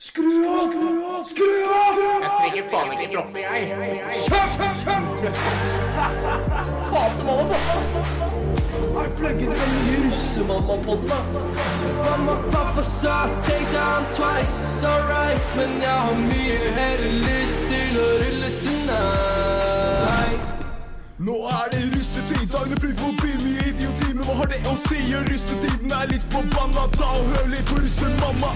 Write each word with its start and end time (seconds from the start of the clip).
Skru 0.00 0.46
av! 0.46 1.24
Skru 1.26 1.46
av! 1.74 1.96
Jeg 1.98 2.28
trenger 2.38 2.66
faen 2.70 2.92
ikke 2.94 3.06
droppe, 3.14 3.38
jeg. 3.42 3.62
Hater 6.92 7.24
mamma 7.26 7.56
Er 9.02 9.10
pluggen 9.18 9.50
den 9.50 9.74
nye 9.80 9.96
russemamma-podden, 10.04 11.10
da? 11.10 11.18
Mamma, 12.04 12.38
pappa 12.54 12.84
sa 12.86 13.26
take 13.42 13.66
down 13.74 14.06
twice, 14.14 14.86
alright 14.86 15.50
Men 15.58 15.82
jeg 15.82 15.98
har 16.06 16.14
mye 16.30 16.56
heller 16.78 17.04
lyst 17.26 17.66
til 17.66 17.98
å 17.98 18.08
rulle 18.22 18.54
tonight 18.62 20.40
Nå 21.18 21.42
er 21.58 21.74
det 21.74 21.82
russetid, 21.98 22.46
dagene 22.54 22.78
flyr 22.78 22.94
forbi 23.02 23.34
mye 23.42 23.66
idioti. 23.74 24.14
Men 24.14 24.22
hva 24.30 24.44
har 24.44 24.54
det 24.54 24.62
å 24.70 24.78
si? 24.86 25.02
Russetiden 25.26 25.90
er 25.90 26.06
litt 26.14 26.26
forbanna. 26.30 26.86
Ta 26.94 27.10
og 27.18 27.32
hør 27.34 27.50
litt 27.50 27.66
på 27.66 27.82
russemamma. 27.82 28.54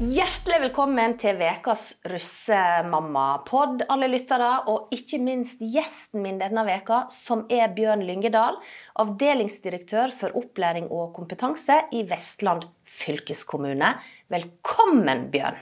Hjertelig 0.00 0.62
velkommen 0.62 1.12
til 1.20 1.36
ukas 1.44 1.82
russemamma-pod, 2.08 3.82
alle 3.92 4.06
lyttere, 4.08 4.48
og 4.72 4.88
ikke 4.96 5.18
minst 5.20 5.60
gjesten 5.60 6.22
min 6.24 6.38
denne 6.40 6.64
veka, 6.64 7.02
som 7.12 7.42
er 7.52 7.68
Bjørn 7.76 8.06
Lyngedal, 8.08 8.56
avdelingsdirektør 9.04 10.16
for 10.16 10.40
opplæring 10.40 10.88
og 10.88 11.12
kompetanse 11.18 11.82
i 11.92 12.06
Vestland 12.08 12.64
fylkeskommune. 12.88 13.98
Velkommen, 14.32 15.28
Bjørn. 15.34 15.60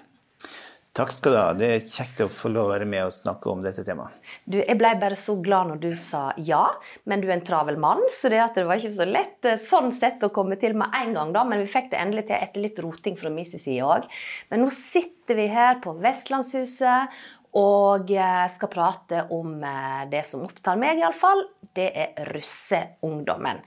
Takk 0.98 1.12
skal 1.14 1.32
du 1.32 1.38
ha. 1.38 1.50
Det 1.54 1.66
er 1.70 1.84
kjekt 1.86 2.18
å 2.24 2.26
få 2.32 2.48
lov 2.50 2.66
å 2.66 2.70
være 2.72 2.86
med 2.90 3.04
og 3.06 3.12
snakke 3.14 3.46
om 3.52 3.60
dette 3.62 3.84
temaet. 3.86 4.16
Du, 4.50 4.56
jeg 4.58 4.74
ble 4.80 4.88
bare 4.98 5.18
så 5.20 5.36
glad 5.38 5.70
når 5.70 5.82
du 5.84 5.92
sa 5.94 6.22
ja, 6.42 6.64
men 7.06 7.22
du 7.22 7.28
er 7.28 7.36
en 7.36 7.44
travel 7.46 7.76
mann, 7.78 8.00
så 8.10 8.26
det, 8.32 8.40
det 8.56 8.64
var 8.66 8.80
ikke 8.80 8.96
så 8.96 9.06
lett 9.06 9.46
eh, 9.46 9.60
sånn 9.62 9.92
sett 9.94 10.24
å 10.26 10.32
komme 10.34 10.58
til 10.58 10.74
med 10.78 10.90
en 10.98 11.12
gang, 11.14 11.30
da. 11.36 11.44
Men 11.46 11.62
vi 11.62 11.70
fikk 11.70 11.92
det 11.92 12.00
endelig 12.02 12.24
til 12.26 12.40
etter 12.40 12.64
litt 12.64 12.80
roting 12.82 13.18
fra 13.20 13.30
min 13.30 13.46
side 13.46 13.76
òg. 13.86 14.08
Men 14.50 14.64
nå 14.64 14.72
sitter 14.74 15.38
vi 15.38 15.44
her 15.52 15.78
på 15.84 15.94
Vestlandshuset 16.02 17.14
og 17.62 18.10
eh, 18.10 18.46
skal 18.56 18.72
prate 18.72 19.22
om 19.36 19.54
eh, 19.62 20.02
det 20.10 20.24
som 20.26 20.42
opptar 20.48 20.80
meg, 20.82 20.98
iallfall. 20.98 21.44
Det 21.78 21.92
er 21.94 22.26
russeungdommen. 22.32 23.60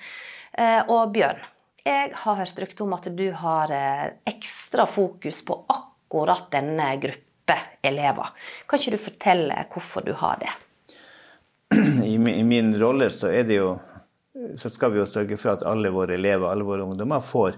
Og 0.91 1.13
Bjørn, 1.15 1.39
jeg 1.85 2.09
har 2.25 2.39
hørt 2.41 2.59
rykte 2.59 2.83
om 2.83 2.97
at 2.97 3.07
du 3.15 3.29
har 3.39 3.71
ekstra 4.27 4.83
fokus 4.89 5.39
på 5.47 5.55
akkurat 5.61 5.90
denne 6.51 6.89
gruppe 7.01 7.57
elever. 7.83 8.33
Kan 8.67 8.79
ikke 8.79 8.95
du 8.95 9.01
fortelle 9.01 9.65
hvorfor 9.71 10.05
du 10.05 10.13
har 10.13 10.41
det? 10.41 10.51
I 12.05 12.17
min, 12.17 12.35
I 12.35 12.43
min 12.43 12.73
rolle 12.79 13.09
så 13.09 13.31
jo 13.31 13.79
så 14.57 14.69
skal 14.69 14.93
vi 14.93 15.01
jo 15.01 15.05
sørge 15.09 15.37
for 15.37 15.53
at 15.53 15.63
alle 15.67 15.91
våre 15.93 16.15
elever, 16.15 16.47
alle 16.47 16.65
våre 16.65 16.85
ungdommer, 16.87 17.21
får 17.21 17.57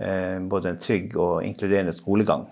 eh, 0.00 0.40
både 0.40 0.72
en 0.72 0.80
trygg 0.80 1.16
og 1.20 1.44
inkluderende 1.44 1.92
skolegang. 1.94 2.46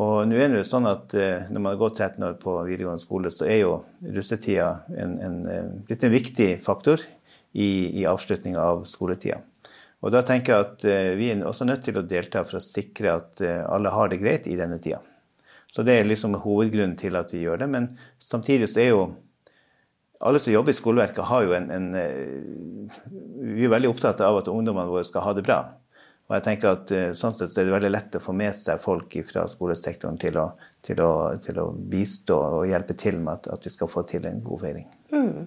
Og 0.00 0.28
nå 0.28 0.36
er 0.38 0.52
det 0.52 0.62
jo 0.62 0.68
sånn 0.68 0.88
at 0.88 1.14
eh, 1.18 1.48
når 1.50 1.60
man 1.60 1.72
har 1.72 1.80
gått 1.80 1.98
13 1.98 2.26
år 2.28 2.36
på 2.40 2.56
videregående 2.68 3.02
skole, 3.02 3.32
så 3.34 3.48
er 3.48 3.62
jo 3.64 3.72
russetida 4.16 4.70
en, 4.94 5.16
en, 5.18 5.38
en, 5.50 5.72
en 5.90 6.14
viktig 6.14 6.50
faktor 6.64 7.02
i, 7.52 8.00
i 8.00 8.06
avslutninga 8.08 8.62
av 8.62 8.84
skoletida. 8.88 9.40
Og 10.00 10.12
da 10.14 10.22
tenker 10.24 10.54
jeg 10.54 10.66
at 10.66 10.84
eh, 10.88 11.14
vi 11.18 11.28
er 11.32 11.42
også 11.44 11.66
nødt 11.68 11.82
til 11.84 11.98
å 12.00 12.06
delta 12.08 12.42
for 12.46 12.58
å 12.58 12.64
sikre 12.64 13.16
at 13.18 13.42
eh, 13.44 13.60
alle 13.68 13.92
har 13.92 14.08
det 14.08 14.20
greit 14.22 14.46
i 14.48 14.56
denne 14.56 14.80
tida. 14.80 15.02
Så 15.70 15.84
det 15.86 15.98
er 15.98 16.08
liksom 16.08 16.38
hovedgrunnen 16.40 16.96
til 16.98 17.18
at 17.20 17.34
vi 17.34 17.44
gjør 17.44 17.60
det. 17.62 17.68
Men 17.70 17.90
samtidig 18.18 18.70
så 18.72 18.80
er 18.82 18.88
jo 18.94 19.02
alle 20.24 20.40
som 20.40 20.52
jobber 20.52 20.72
i 20.72 20.76
skoleverket, 20.76 21.20
har 21.28 21.44
jo 21.44 21.52
en, 21.56 21.68
en 21.72 21.92
eh, 21.96 22.96
Vi 23.40 23.68
er 23.68 23.72
veldig 23.72 23.92
opptatt 23.92 24.24
av 24.24 24.40
at 24.40 24.48
ungdommene 24.52 24.88
våre 24.88 25.04
skal 25.08 25.24
ha 25.28 25.36
det 25.36 25.44
bra. 25.44 25.60
Og 26.30 26.36
jeg 26.36 26.44
tenker 26.46 26.70
at 26.70 26.90
sånn 27.18 27.34
sett 27.34 27.50
så 27.50 27.58
er 27.58 27.66
det 27.66 27.74
veldig 27.74 27.88
lett 27.90 28.16
å 28.16 28.20
få 28.22 28.32
med 28.38 28.54
seg 28.54 28.78
folk 28.78 29.16
fra 29.26 29.48
skolesektoren 29.50 30.18
til 30.22 30.36
å, 30.38 30.44
til 30.86 31.00
å, 31.02 31.12
til 31.42 31.58
å 31.58 31.64
bistå 31.74 32.36
og 32.60 32.68
hjelpe 32.70 32.94
til 32.94 33.18
med 33.18 33.40
at, 33.40 33.48
at 33.56 33.66
vi 33.66 33.72
skal 33.74 33.90
få 33.90 34.04
til 34.06 34.28
en 34.30 34.38
god 34.46 34.62
feiring. 34.62 34.86
Eh, 35.10 35.40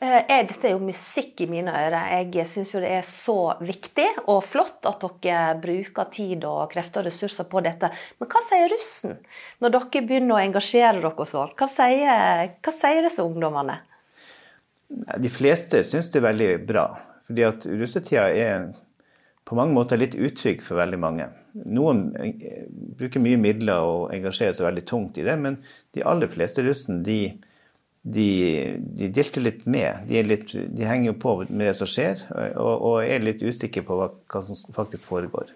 er- 0.00 0.46
Dette 0.48 0.68
er 0.68 0.74
jo 0.74 0.78
musikk 0.84 1.40
i 1.40 1.46
mine 1.46 1.72
ører. 1.72 2.30
Jeg 2.32 2.46
syns 2.46 2.74
jo 2.74 2.80
det 2.80 2.90
er 2.90 3.02
så 3.02 3.56
viktig 3.60 4.06
og 4.26 4.42
flott 4.44 4.84
at 4.84 5.00
dere 5.22 5.54
bruker 5.60 6.10
tid 6.10 6.44
og 6.44 6.70
krefter 6.70 7.00
og 7.00 7.06
ressurser 7.06 7.44
på 7.48 7.62
dette. 7.62 7.90
Men 8.20 8.28
hva 8.28 8.42
sier 8.44 8.68
russen 8.68 9.18
når 9.60 9.70
dere 9.70 10.06
begynner 10.06 10.36
å 10.36 10.44
engasjere 10.44 11.00
dere 11.00 11.26
sånn? 11.26 11.54
Hva 11.56 11.68
sier, 11.68 12.54
hva 12.62 12.72
sier 12.72 13.02
disse 13.02 13.24
ungdommene? 13.24 13.80
De 15.18 15.28
fleste 15.32 15.80
syns 15.82 16.10
det 16.12 16.20
er 16.20 16.28
veldig 16.32 16.66
bra. 16.66 16.88
Fordi 17.26 17.46
at 17.46 17.64
russetida 17.66 18.28
er 18.36 18.74
på 19.44 19.56
mange 19.56 19.74
måter 19.76 20.00
litt 20.00 20.14
utrygg 20.16 20.62
for 20.64 20.78
veldig 20.80 20.98
mange. 21.00 21.26
Noen 21.54 22.06
eh, 22.18 22.64
bruker 22.68 23.22
mye 23.22 23.38
midler 23.40 23.84
og 23.84 24.14
engasjerer 24.14 24.56
seg 24.56 24.66
veldig 24.66 24.84
tungt 24.88 25.18
i 25.20 25.26
det, 25.26 25.36
men 25.40 25.58
de 25.94 26.04
aller 26.04 26.30
fleste 26.32 26.64
russen 26.64 27.02
de, 27.06 27.34
de, 28.06 28.76
de 28.78 29.08
dilter 29.08 29.40
litt 29.40 29.62
med. 29.66 30.04
De, 30.08 30.20
litt, 30.22 30.50
de 30.52 30.84
henger 30.84 31.12
jo 31.12 31.14
på 31.22 31.34
med 31.48 31.70
det 31.70 31.74
som 31.78 31.88
skjer, 31.88 32.20
og, 32.60 32.74
og 32.74 32.96
er 33.00 33.24
litt 33.24 33.40
usikre 33.40 33.80
på 33.86 33.96
hva, 33.96 34.10
hva 34.28 34.42
som 34.44 34.76
faktisk 34.76 35.08
foregår. 35.08 35.54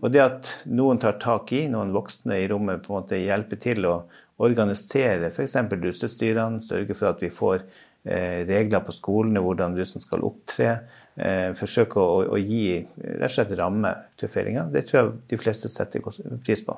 Og 0.00 0.08
det 0.12 0.22
at 0.24 0.54
noen 0.72 1.00
tar 1.02 1.18
tak 1.20 1.52
i, 1.52 1.66
noen 1.70 1.92
voksne 1.92 2.40
i 2.40 2.48
rommet 2.50 2.86
på 2.86 2.94
en 2.94 3.02
måte 3.02 3.20
hjelper 3.20 3.60
til 3.60 3.84
å 3.90 3.98
organisere 4.40 5.28
f.eks. 5.28 5.58
russestyrene, 5.76 6.64
sørge 6.64 6.96
for 6.96 7.12
at 7.12 7.20
vi 7.20 7.28
får 7.34 7.66
eh, 8.08 8.48
regler 8.48 8.80
på 8.86 8.96
skolene, 8.96 9.44
hvordan 9.44 9.76
russen 9.76 10.00
skal 10.00 10.24
opptre. 10.24 10.78
Eh, 11.20 11.50
forsøke 11.52 12.00
å, 12.00 12.20
å 12.32 12.38
gi 12.40 12.78
rett 12.96 13.26
og 13.26 13.32
slett 13.34 13.50
ramme 13.58 13.90
til 14.16 14.30
feiringa. 14.32 14.62
Det 14.72 14.86
tror 14.88 14.98
jeg 15.00 15.10
de 15.28 15.38
fleste 15.40 15.68
setter 15.68 16.00
pris 16.46 16.62
på. 16.64 16.76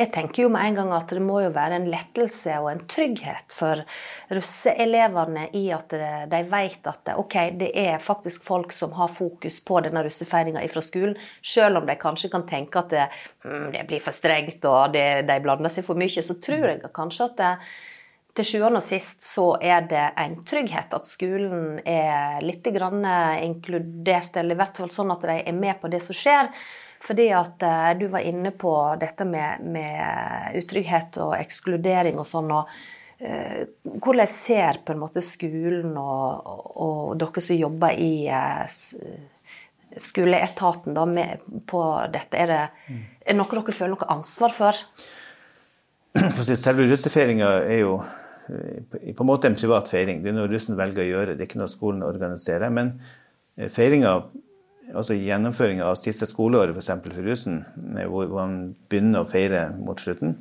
Jeg 0.00 0.10
tenker 0.16 0.42
jo 0.42 0.50
med 0.50 0.66
en 0.66 0.78
gang 0.80 0.90
at 0.96 1.14
det 1.14 1.22
må 1.22 1.38
jo 1.44 1.52
være 1.54 1.78
en 1.78 1.86
lettelse 1.92 2.56
og 2.58 2.72
en 2.72 2.82
trygghet 2.90 3.54
for 3.54 3.84
russeelevene 4.34 5.46
i 5.54 5.64
at 5.76 5.94
de 6.32 6.42
vet 6.50 6.90
at 6.90 7.14
ok, 7.14 7.38
det 7.60 7.70
er 7.78 8.02
faktisk 8.02 8.42
folk 8.46 8.74
som 8.74 8.96
har 8.98 9.14
fokus 9.14 9.60
på 9.62 9.78
denne 9.86 10.02
russefeiringa 10.08 10.66
fra 10.72 10.82
skolen, 10.82 11.14
selv 11.46 11.78
om 11.82 11.86
de 11.86 11.94
kanskje 12.02 12.32
kan 12.32 12.48
tenke 12.50 12.82
at 12.82 12.90
det, 12.96 13.06
mm, 13.46 13.68
det 13.76 13.86
blir 13.86 14.02
for 14.02 14.16
strengt 14.16 14.66
og 14.66 14.96
det, 14.96 15.22
de 15.28 15.42
blander 15.44 15.70
seg 15.70 15.86
for 15.86 15.98
mye, 15.98 16.10
så 16.10 16.40
tror 16.42 16.72
jeg 16.72 16.96
kanskje 16.96 17.30
at 17.30 17.38
det, 17.38 17.52
til 18.36 18.46
sjuende 18.46 18.80
og 18.82 18.86
sist 18.86 19.24
så 19.26 19.46
er 19.58 19.86
det 19.90 20.04
en 20.20 20.38
trygghet 20.46 20.92
at 20.96 21.08
skolen 21.08 21.78
er 21.82 22.42
litt 22.44 22.66
grann 22.74 23.04
inkludert, 23.42 24.36
eller 24.36 24.56
i 24.56 24.60
hvert 24.60 24.80
fall 24.80 24.92
sånn 24.92 25.14
at 25.14 25.24
de 25.24 25.38
er 25.40 25.56
med 25.56 25.80
på 25.80 25.90
det 25.92 26.02
som 26.04 26.16
skjer. 26.16 26.52
Fordi 27.06 27.30
at 27.34 27.62
eh, 27.62 27.92
du 27.98 28.06
var 28.10 28.24
inne 28.26 28.50
på 28.50 28.72
dette 29.00 29.24
med, 29.28 29.62
med 29.62 30.58
utrygghet 30.58 31.18
og 31.22 31.36
ekskludering 31.38 32.18
og 32.18 32.26
sånn. 32.26 32.50
og 32.50 32.70
eh, 33.18 33.66
Hvordan 33.84 34.30
ser 34.30 34.80
på 34.84 34.94
en 34.94 35.02
måte 35.04 35.22
skolen 35.24 35.94
og, 36.00 36.46
og, 36.46 36.66
og 36.86 37.20
dere 37.20 37.44
som 37.44 37.60
jobber 37.60 38.00
i 38.02 38.26
eh, 38.26 38.80
skoleetaten 40.02 40.96
da, 40.96 41.06
med, 41.06 41.46
på 41.68 41.84
dette? 42.12 42.42
Er 42.42 42.52
det, 42.52 42.62
er 43.22 43.38
noe 43.38 43.50
dere 43.54 43.76
føler 43.76 43.94
noe 43.94 44.12
ansvar 44.18 44.56
for? 44.56 44.84
Selve 46.48 46.88
russefeiringa 46.88 47.58
er 47.68 47.84
jo 47.84 47.98
eh, 48.00 48.22
på 48.46 49.14
på 49.16 49.24
en 49.24 49.28
måte 49.28 49.50
en 49.50 49.58
privat 49.58 49.88
feiring. 49.90 50.22
Det 50.22 50.30
er 50.30 50.36
noe 50.36 50.50
russen 50.50 50.78
velger 50.78 51.02
å 51.04 51.08
gjøre, 51.08 51.34
det 51.34 51.44
er 51.44 51.50
ikke 51.50 51.62
noe 51.62 51.72
skolen 51.72 52.04
organiserer. 52.06 52.70
Men 52.70 52.92
eh, 53.56 53.70
feiringa, 53.72 54.12
altså 54.92 55.16
gjennomføringa 55.18 55.88
av 55.88 55.98
siste 56.00 56.28
skoleår 56.30 56.74
f.eks. 56.74 56.92
For, 56.92 57.16
for 57.18 57.30
russen, 57.30 57.58
eh, 57.96 58.06
hvor 58.10 58.30
man 58.32 58.56
begynner 58.90 59.24
å 59.24 59.30
feire 59.30 59.68
mot 59.80 60.00
slutten, 60.00 60.38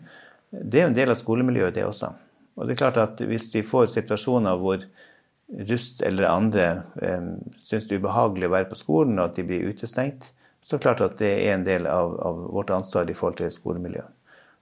det 0.56 0.80
er 0.80 0.86
jo 0.86 0.92
en 0.94 1.00
del 1.00 1.12
av 1.12 1.20
skolemiljøet, 1.20 1.76
det 1.76 1.88
også. 1.88 2.14
Og 2.56 2.68
det 2.68 2.76
er 2.76 2.84
klart 2.86 3.02
at 3.02 3.22
hvis 3.28 3.50
vi 3.56 3.66
får 3.68 3.90
situasjoner 3.92 4.62
hvor 4.62 4.86
russ 5.70 5.90
eller 6.06 6.30
andre 6.30 6.68
eh, 7.02 7.32
syns 7.66 7.90
det 7.90 7.98
er 7.98 8.04
ubehagelig 8.04 8.50
å 8.50 8.56
være 8.56 8.70
på 8.72 8.80
skolen, 8.80 9.20
og 9.20 9.32
at 9.32 9.40
de 9.40 9.48
blir 9.48 9.72
utestengt, 9.72 10.32
så 10.66 10.76
er 10.76 10.80
det 10.80 10.86
klart 10.88 11.04
at 11.06 11.18
det 11.22 11.34
er 11.44 11.54
en 11.54 11.66
del 11.66 11.90
av, 11.90 12.16
av 12.26 12.46
vårt 12.56 12.72
ansvar 12.74 13.10
i 13.10 13.18
forhold 13.18 13.42
til 13.42 13.52
skolemiljøet. 13.54 14.14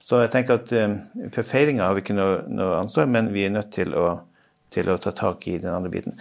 Så 0.03 0.19
jeg 0.19 0.33
tenker 0.33 0.59
at 0.59 0.71
eh, 0.75 0.97
for 1.31 1.47
feiringa 1.47 1.87
har 1.87 1.95
vi 1.95 2.03
ikke 2.03 2.17
noe, 2.17 2.41
noe 2.51 2.79
ansvar, 2.81 3.07
men 3.11 3.31
vi 3.31 3.45
er 3.47 3.53
nødt 3.53 3.71
til 3.75 3.93
å, 3.95 4.07
til 4.73 4.91
å 4.91 4.99
ta 5.01 5.13
tak 5.15 5.47
i 5.47 5.59
den 5.63 5.71
andre 5.71 5.91
biten. 5.93 6.17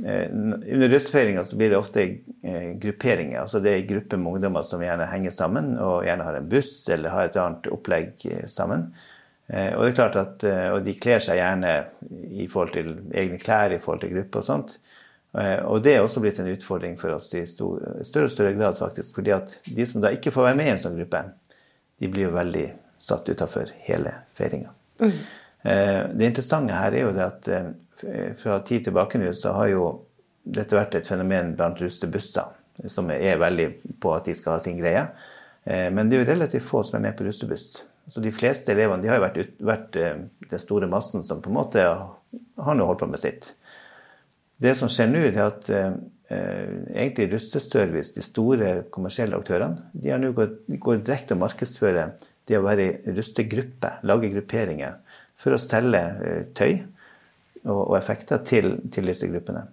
Eh, 0.00 0.30
under 0.32 0.88
russefeiringa 0.88 1.44
så 1.44 1.58
blir 1.60 1.74
det 1.74 1.80
ofte 1.80 2.06
eh, 2.06 2.70
grupperinger. 2.80 3.42
altså 3.42 3.60
Det 3.60 3.74
er 3.74 3.90
grupper 3.90 4.22
med 4.22 4.38
ungdommer 4.38 4.64
som 4.64 4.84
gjerne 4.84 5.10
henger 5.10 5.34
sammen 5.34 5.74
og 5.76 6.08
gjerne 6.08 6.24
har 6.24 6.38
en 6.38 6.48
buss 6.48 6.72
eller 6.94 7.12
har 7.12 7.28
et 7.28 7.38
annet 7.42 7.68
opplegg 7.74 8.28
sammen. 8.48 8.88
Og 9.48 9.80
det 9.80 9.86
er 9.88 9.94
klart 9.96 10.16
at, 10.20 10.42
og 10.74 10.82
de 10.84 10.92
kler 11.00 11.22
seg 11.24 11.38
gjerne 11.38 11.70
i 12.36 12.44
forhold 12.52 12.74
til 12.74 12.90
egne 13.16 13.38
klær, 13.40 13.72
i 13.72 13.78
forhold 13.80 14.02
til 14.02 14.10
gruppe 14.12 14.42
og 14.42 14.44
sånt. 14.44 14.74
Og 15.64 15.78
det 15.80 15.94
er 15.94 16.04
også 16.04 16.20
blitt 16.20 16.42
en 16.42 16.50
utfordring 16.52 16.98
for 17.00 17.14
oss 17.16 17.30
i 17.32 17.46
større 17.48 18.26
og 18.26 18.34
større 18.34 18.52
grad, 18.58 18.76
faktisk. 18.76 19.16
fordi 19.16 19.32
at 19.32 19.54
de 19.64 19.86
som 19.88 20.04
da 20.04 20.12
ikke 20.12 20.34
får 20.34 20.50
være 20.50 20.58
med 20.60 20.68
i 20.68 20.74
en 20.74 20.82
sånn 20.82 21.00
gruppe, 21.00 21.22
de 21.96 22.12
blir 22.12 22.28
jo 22.28 22.34
veldig 22.36 22.66
satt 23.00 23.28
utafor 23.28 23.70
hele 23.86 24.12
feiringa. 24.34 24.72
Mm. 25.00 25.18
Det 26.18 26.26
interessante 26.26 26.74
her 26.74 26.94
er 26.94 27.02
jo 27.02 27.14
det 27.14 27.24
at 27.24 27.48
eh, 27.50 28.30
fra 28.38 28.60
tid 28.66 28.86
tilbake 28.86 29.18
nå 29.18 29.32
så 29.34 29.52
har 29.56 29.72
jo 29.72 29.88
dette 30.48 30.76
vært 30.76 30.96
et 30.98 31.08
fenomen 31.08 31.54
blant 31.58 31.80
russebusser, 31.82 32.54
som 32.86 33.10
er 33.12 33.40
veldig 33.40 33.68
på 34.00 34.12
at 34.14 34.28
de 34.28 34.36
skal 34.38 34.56
ha 34.56 34.62
sin 34.62 34.78
greie. 34.80 35.04
Eh, 35.64 35.88
Men 35.92 36.08
det 36.08 36.18
er 36.18 36.24
jo 36.24 36.30
relativt 36.32 36.68
få 36.68 36.82
som 36.86 36.98
er 36.98 37.08
med 37.08 37.18
på 37.18 37.26
russebuss. 37.26 37.82
Så 38.08 38.22
de 38.24 38.32
fleste 38.32 38.72
elevene 38.72 39.02
de 39.04 39.10
har 39.10 39.18
jo 39.18 39.26
vært, 39.26 39.40
ut, 39.42 39.58
vært 39.68 39.98
eh, 40.00 40.22
den 40.50 40.62
store 40.62 40.88
massen 40.90 41.24
som 41.26 41.42
på 41.44 41.52
en 41.52 41.58
måte 41.58 41.84
har 41.84 42.78
nå 42.78 42.86
holdt 42.88 43.02
på 43.04 43.10
med 43.10 43.20
sitt. 43.20 43.52
Det 44.58 44.74
som 44.78 44.90
skjer 44.90 45.10
nå, 45.10 45.20
er 45.28 45.42
at 45.44 45.68
eh, 45.70 45.92
egentlig 46.30 47.28
Russeservice, 47.34 48.14
de 48.16 48.24
store 48.24 48.72
kommersielle 48.94 49.36
aktørene, 49.38 49.90
de 49.92 50.10
har 50.12 50.22
nå 50.22 50.32
gått, 50.36 50.64
går 50.66 51.04
direkte 51.04 51.36
og 51.36 51.44
markedsfører 51.44 52.16
det 52.48 52.58
å 52.58 52.64
være 52.64 52.84
i 52.84 53.16
rustegruppe, 53.16 53.98
lage 54.08 54.30
grupperinger, 54.32 54.98
for 55.38 55.54
å 55.54 55.60
selge 55.62 56.00
eh, 56.24 56.44
tøy 56.56 56.72
og, 57.64 57.82
og 57.90 57.96
effekter 58.00 58.42
til, 58.46 58.76
til 58.92 59.10
disse 59.10 59.28
gruppene. 59.30 59.66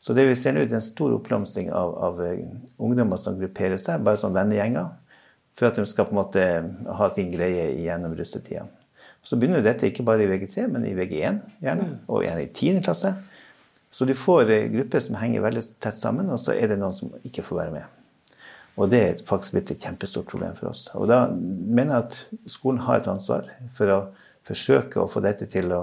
Så 0.00 0.14
det 0.14 0.28
vi 0.28 0.36
ser 0.38 0.54
nå, 0.54 0.62
er 0.62 0.78
en 0.78 0.84
stor 0.84 1.16
oppblomstring 1.16 1.72
av, 1.74 1.94
av 2.08 2.24
eh, 2.26 2.44
ungdommer 2.78 3.18
som 3.20 3.38
grupperer 3.38 3.80
seg, 3.80 4.04
bare 4.06 4.20
som 4.20 4.34
vennegjenger, 4.36 4.92
for 5.58 5.70
at 5.70 5.78
de 5.80 5.86
skal 5.90 6.06
på 6.06 6.14
en 6.14 6.20
måte 6.20 6.44
ha 7.00 7.08
sin 7.10 7.32
greie 7.32 7.72
gjennom 7.82 8.14
russetida. 8.14 8.68
Så 9.26 9.36
begynner 9.36 9.64
dette 9.64 9.88
ikke 9.88 10.06
bare 10.06 10.22
i 10.22 10.30
VG3, 10.30 10.68
men 10.70 10.86
i 10.86 10.94
VG1 10.94 11.40
gjerne, 11.64 11.88
og 12.06 12.22
gjerne 12.22 12.44
i 12.46 12.52
10. 12.52 12.82
klasse. 12.86 13.16
Så 13.90 14.06
du 14.06 14.14
får 14.14 14.52
eh, 14.54 14.68
grupper 14.70 15.02
som 15.02 15.18
henger 15.18 15.42
veldig 15.42 15.64
tett 15.82 15.98
sammen, 15.98 16.30
og 16.30 16.38
så 16.42 16.54
er 16.54 16.70
det 16.70 16.78
noen 16.78 16.94
som 16.94 17.10
ikke 17.26 17.46
får 17.46 17.64
være 17.64 17.74
med. 17.80 17.97
Og 18.78 18.90
det 18.92 19.00
er 19.02 19.22
faktisk 19.26 19.56
blitt 19.56 19.72
et 19.74 19.82
kjempestort 19.82 20.28
problem 20.30 20.54
for 20.58 20.70
oss. 20.70 20.86
Og 20.94 21.08
da 21.10 21.24
mener 21.34 21.96
jeg 21.96 22.04
at 22.04 22.50
skolen 22.50 22.82
har 22.86 23.00
et 23.00 23.10
ansvar 23.10 23.48
for 23.74 23.90
å 23.90 24.00
forsøke 24.46 25.02
å 25.02 25.10
få 25.10 25.22
dette 25.24 25.48
til 25.50 25.72
å 25.74 25.82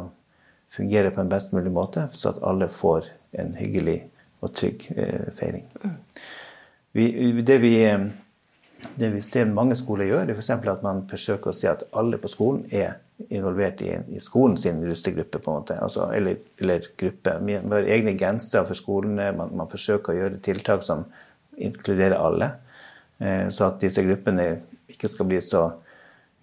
fungere 0.71 1.11
på 1.13 1.21
en 1.21 1.31
best 1.31 1.53
mulig 1.55 1.71
måte, 1.75 2.07
så 2.15 2.31
at 2.31 2.43
alle 2.43 2.69
får 2.71 3.09
en 3.39 3.53
hyggelig 3.59 3.99
og 4.43 4.53
trygg 4.55 4.87
eh, 4.95 5.31
feiring. 5.35 5.65
Vi, 6.95 7.07
det, 7.41 7.57
vi, 7.59 7.75
det, 8.95 9.09
vi, 9.11 9.21
ser 9.23 9.51
mange 9.51 9.75
skoler 9.79 10.09
gjør, 10.09 10.29
er 10.29 10.37
f.eks. 10.37 10.53
at 10.55 10.85
man 10.85 11.03
forsøker 11.11 11.51
å 11.51 11.55
si 11.55 11.67
at 11.67 11.83
alle 11.95 12.19
på 12.21 12.31
skolen 12.31 12.63
er 12.71 13.01
involvert 13.31 13.81
i, 13.83 13.93
i 14.15 14.21
skolen 14.23 14.57
sin 14.59 14.81
russegruppe, 14.83 15.39
på 15.39 15.51
en 15.51 15.61
måte. 15.61 15.79
Altså, 15.83 16.09
eller, 16.15 16.39
eller, 16.61 16.87
gruppe. 16.99 17.37
Vi 17.47 17.57
har 17.59 17.89
egne 17.97 18.15
gensere 18.19 18.67
for 18.67 18.79
skolene. 18.79 19.31
Man, 19.35 19.53
man, 19.55 19.71
forsøker 19.71 20.13
å 20.13 20.19
gjøre 20.19 20.43
tiltak 20.43 20.83
som 20.87 21.05
inkluderer 21.55 22.17
alle. 22.19 22.51
Eh, 23.19 23.47
så 23.49 23.69
at 23.69 23.79
disse 23.83 24.03
gruppene 24.05 24.49
ikke 24.91 25.09
skal 25.11 25.29
bli 25.29 25.39
så 25.43 25.67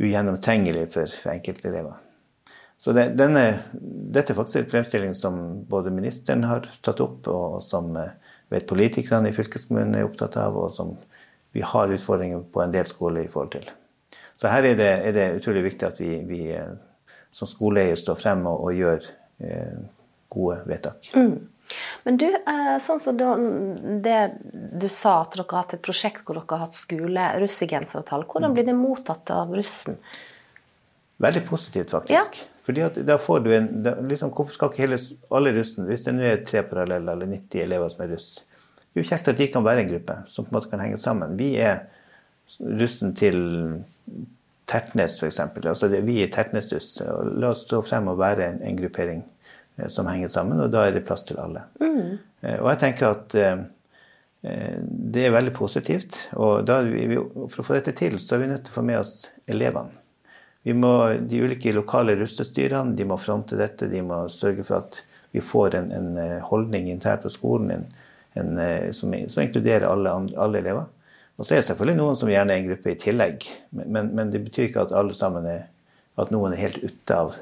ugjennomtrengelige 0.03 0.89
for, 0.95 1.19
enkeltelever. 1.33 1.99
Så 2.83 2.95
det, 2.97 3.13
denne, 3.15 3.45
dette 4.13 4.33
er 4.33 4.39
faktisk 4.39 4.59
en 4.59 4.71
fremstilling 4.73 5.13
som 5.15 5.37
både 5.71 5.93
ministeren 5.95 6.43
har 6.49 6.67
tatt 6.83 7.03
opp, 7.05 7.29
og 7.31 7.61
som 7.63 7.93
eh, 8.01 8.17
vet 8.51 8.67
politikerne 8.67 9.31
i 9.31 9.37
fylkeskommunen 9.37 9.95
er 9.95 10.09
opptatt 10.09 10.39
av, 10.41 10.59
og 10.59 10.73
som 10.75 10.97
vi 11.53 11.63
har 11.63 11.93
utfordringer 11.93 12.43
på 12.53 12.65
en 12.65 12.75
del 12.75 12.89
skoler 12.89 13.27
i 13.27 13.31
forhold 13.31 13.53
til. 13.55 13.69
Så 14.41 14.51
her 14.51 14.67
er 14.67 14.79
det, 14.81 14.91
er 15.07 15.15
det 15.15 15.29
utrolig 15.37 15.63
viktig 15.69 15.87
at 15.87 16.01
vi, 16.03 16.17
vi 16.27 16.41
eh, 16.57 16.73
som 17.33 17.49
skoleeier 17.49 17.99
står 17.99 18.19
frem 18.19 18.43
og, 18.51 18.65
og 18.67 18.81
gjør 18.81 19.07
eh, 19.45 19.77
gode 20.33 20.59
vedtak. 20.67 21.13
Mm. 21.15 21.37
Men 22.05 22.19
du, 22.20 22.26
eh, 22.29 22.76
sånn 22.85 23.00
som 23.00 23.17
det 23.17 24.19
du 24.43 24.88
sa 24.93 25.23
at 25.23 25.37
dere 25.37 25.47
har 25.49 25.64
hatt 25.64 25.76
et 25.79 25.85
prosjekt 25.85 26.26
hvor 26.26 26.37
dere 26.37 26.50
har 26.50 26.67
hatt 26.67 26.76
skole, 26.76 27.26
russegensertall, 27.41 28.26
hvordan 28.29 28.56
blir 28.56 28.67
det 28.69 28.76
mottatt 28.76 29.32
av 29.32 29.55
russen? 29.56 29.97
Veldig 31.23 31.44
positivt, 31.47 31.94
faktisk. 31.94 32.43
Ja. 32.43 32.49
Fordi 32.67 32.82
at 32.87 32.99
da 33.06 33.17
får 33.19 33.41
du 33.44 33.50
en 33.56 33.69
da, 33.82 33.97
liksom, 34.06 34.31
Hvorfor 34.35 34.55
skal 34.55 34.70
ikke 34.70 34.85
hele, 34.85 34.99
alle 35.35 35.50
russen 35.56 35.88
Hvis 35.88 36.05
det 36.06 36.12
nå 36.14 36.23
er 36.26 36.44
tre 36.47 36.62
paralleller 36.67 37.17
eller 37.17 37.31
90 37.31 37.64
elever 37.64 37.91
som 37.91 38.05
er 38.05 38.12
russ, 38.14 38.29
det 38.93 39.00
er 39.00 39.03
jo 39.03 39.09
kjekt 39.09 39.31
at 39.32 39.41
de 39.41 39.49
kan 39.50 39.64
være 39.64 39.82
en 39.82 39.91
gruppe 39.91 40.17
som 40.31 40.44
på 40.47 40.53
en 40.53 40.59
måte 40.59 40.70
kan 40.70 40.82
henge 40.82 41.00
sammen. 41.00 41.35
Vi 41.41 41.55
er 41.62 41.87
russen 42.61 43.14
til 43.17 43.38
Tertnes, 44.69 45.17
f.eks. 45.17 45.41
Altså 45.41 45.88
vi 45.93 46.19
er 46.23 46.31
Tertnes-russ. 46.32 46.91
La 47.41 47.50
oss 47.55 47.64
stå 47.67 47.81
frem 47.87 48.11
og 48.12 48.20
være 48.20 48.50
en, 48.50 48.61
en, 48.69 48.76
gruppering 48.79 49.23
som 49.89 50.09
henger 50.11 50.29
sammen, 50.29 50.61
og 50.61 50.73
da 50.73 50.87
er 50.87 50.97
det 50.97 51.05
plass 51.07 51.25
til 51.29 51.41
alle. 51.41 51.65
Mm. 51.81 52.19
Eh, 52.43 52.59
og 52.59 52.69
jeg 52.73 52.81
tenker 52.83 53.15
at 53.15 53.37
eh, 53.39 53.65
eh 54.43 54.77
det 55.15 55.27
er 55.27 55.35
veldig 55.35 55.55
positivt. 55.57 56.29
Og 56.35 56.69
vi, 56.91 57.17
for 57.17 57.63
å 57.63 57.67
få 57.67 57.79
dette 57.79 57.95
til, 57.97 58.19
så 58.21 58.37
er 58.37 58.45
vi 58.45 58.53
nødt 58.53 58.65
til 58.67 58.75
å 58.75 58.79
få 58.81 58.87
med 58.87 59.01
oss 59.01 59.17
elevene. 59.47 59.99
Må, 60.63 60.93
de 61.27 61.41
ulike 61.43 61.73
lokale 61.75 62.15
russestyrene 62.21 62.95
de 62.95 63.07
må 63.09 63.17
fronte 63.19 63.59
dette. 63.59 63.89
De 63.91 64.03
må 64.07 64.29
sørge 64.31 64.63
for 64.63 64.79
at 64.79 65.01
vi 65.35 65.41
får 65.43 65.75
en, 65.75 65.91
en 65.91 66.19
eh, 66.21 66.39
holdning 66.47 66.91
internt 66.93 67.25
på 67.25 67.33
skolen 67.33 67.71
en, 67.75 67.87
en, 68.39 68.59
eh, 68.59 68.91
som, 68.95 69.15
som, 69.27 69.43
inkluderer 69.43 69.89
alle, 69.89 70.13
alle, 70.37 70.61
elever. 70.61 70.85
Og 71.37 71.47
så 71.47 71.57
er 71.57 71.63
det 71.63 71.67
selvfølgelig 71.71 71.99
noen 71.99 72.19
som 72.21 72.31
gjerne 72.31 72.55
er 72.55 72.61
en 72.61 72.69
gruppe 72.69 72.93
i 72.93 72.99
tillegg. 73.01 73.49
Men, 73.81 74.13
men 74.15 74.31
det 74.31 74.45
betyr 74.45 74.69
ikke 74.69 74.85
at 74.85 74.95
alle 74.95 75.17
sammen 75.17 75.49
er, 75.49 75.65
at 76.21 76.31
noen 76.31 76.53
er 76.53 76.63
helt 76.63 76.83
ute 76.85 77.17
av 77.17 77.41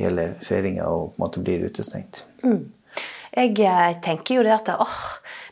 hele 0.00 0.32
feiringa 0.44 0.86
og 0.88 1.12
på 1.12 1.18
en 1.18 1.24
måte 1.24 1.42
blir 1.44 1.66
utestengt. 1.66 2.24
Mm. 2.44 2.70
Jeg 3.32 3.56
eh, 3.64 4.00
tenker 4.04 4.38
jo 4.38 4.44
det 4.44 4.54
at 4.58 4.72
åh, 4.74 4.98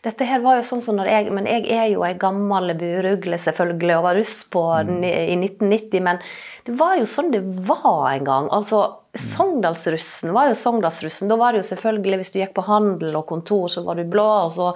dette 0.00 0.25
her 0.25 0.41
var 0.41 0.56
jo 0.56 0.64
sånn 0.64 0.81
som 0.85 0.97
når 0.97 1.11
jeg 1.11 1.32
Men 1.37 1.49
jeg 1.49 1.67
er 1.76 1.91
jo 1.93 2.05
ei 2.06 2.14
gammel 2.20 2.73
burugle, 2.79 3.37
selvfølgelig, 3.41 3.97
og 3.99 4.06
var 4.06 4.17
russ 4.17 4.38
på, 4.49 4.62
mm. 4.88 5.05
i 5.05 5.37
1990. 5.37 6.00
Men 6.06 6.23
det 6.64 6.76
var 6.81 6.97
jo 6.97 7.08
sånn 7.11 7.31
det 7.35 7.43
var 7.69 8.14
en 8.14 8.26
gang. 8.29 8.49
altså 8.50 8.81
Sogndalsrussen 9.11 10.31
var 10.31 10.49
jo 10.49 10.56
Sogndalsrussen. 10.58 11.29
Da 11.29 11.37
var 11.37 11.52
det 11.52 11.64
jo 11.64 11.69
selvfølgelig, 11.73 12.20
hvis 12.20 12.32
du 12.32 12.38
gikk 12.38 12.52
på 12.55 12.67
handel 12.69 13.17
og 13.19 13.26
kontor, 13.26 13.67
så 13.73 13.82
var 13.82 13.99
du 13.99 14.05
blå, 14.06 14.26
og 14.47 14.52
så 14.55 14.69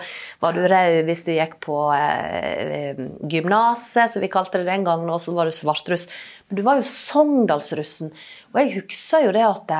var 0.42 0.56
du 0.56 0.64
rød 0.66 1.04
hvis 1.06 1.22
du 1.22 1.30
gikk 1.36 1.60
på 1.62 1.76
eh, 1.94 2.64
eh 2.64 3.04
gymnaset, 3.30 4.10
som 4.10 4.24
vi 4.24 4.32
kalte 4.32 4.58
det 4.60 4.66
den 4.66 4.84
gangen, 4.84 5.08
og 5.08 5.22
så 5.22 5.36
var 5.36 5.46
du 5.46 5.54
svartruss. 5.54 6.08
Men 6.48 6.58
du 6.58 6.64
var 6.66 6.80
jo 6.80 6.90
Sogndalsrussen. 6.90 8.10
Og 8.52 8.60
jeg 8.60 8.74
husker 8.80 9.28
jo 9.28 9.36
det 9.38 9.46
at 9.46 9.70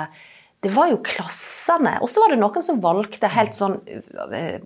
det, 0.64 0.72
var 0.74 0.90
jo 0.90 1.00
klassene. 1.04 1.94
Og 2.02 2.10
så 2.10 2.22
var 2.22 2.32
det 2.32 2.38
noen 2.40 2.64
som 2.64 2.80
valgte 2.82 3.30
helt 3.30 3.56
sånn 3.56 3.76
eh, 3.86 4.58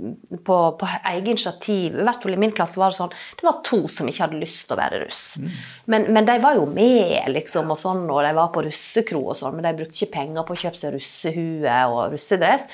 på, 0.46 0.58
på 0.80 0.90
egen 1.12 1.32
initiativ. 1.34 1.96
I 1.98 2.06
hvert 2.06 2.24
fall 2.24 2.36
i 2.36 2.40
min 2.40 2.54
klasse 2.56 2.80
var 2.80 2.94
det 2.94 3.00
sånn 3.00 3.14
Det 3.38 3.46
var 3.46 3.60
to 3.66 3.80
som 3.92 4.10
ikke 4.10 4.24
hadde 4.26 4.42
lyst 4.42 4.66
til 4.68 4.76
å 4.76 4.80
være 4.80 5.02
russ. 5.04 5.24
Mm. 5.42 5.48
Men, 5.94 6.06
men, 6.16 6.28
de 6.28 6.38
var 6.44 6.58
jo 6.58 6.68
med, 6.70 7.32
liksom, 7.34 7.74
og 7.74 7.80
sånn, 7.80 8.06
og 8.10 8.22
de 8.26 8.34
var 8.38 8.52
på 8.54 8.64
russekro 8.68 9.24
og 9.32 9.40
sånn, 9.40 9.58
men 9.58 9.68
de 9.68 9.76
brukte 9.80 10.00
ikke 10.00 10.16
penger 10.18 10.46
på 10.46 10.56
å 10.56 10.62
kjøpe 10.64 10.82
seg 10.82 10.94
russehue 10.96 11.80
og 11.92 12.14
russedress. 12.14 12.68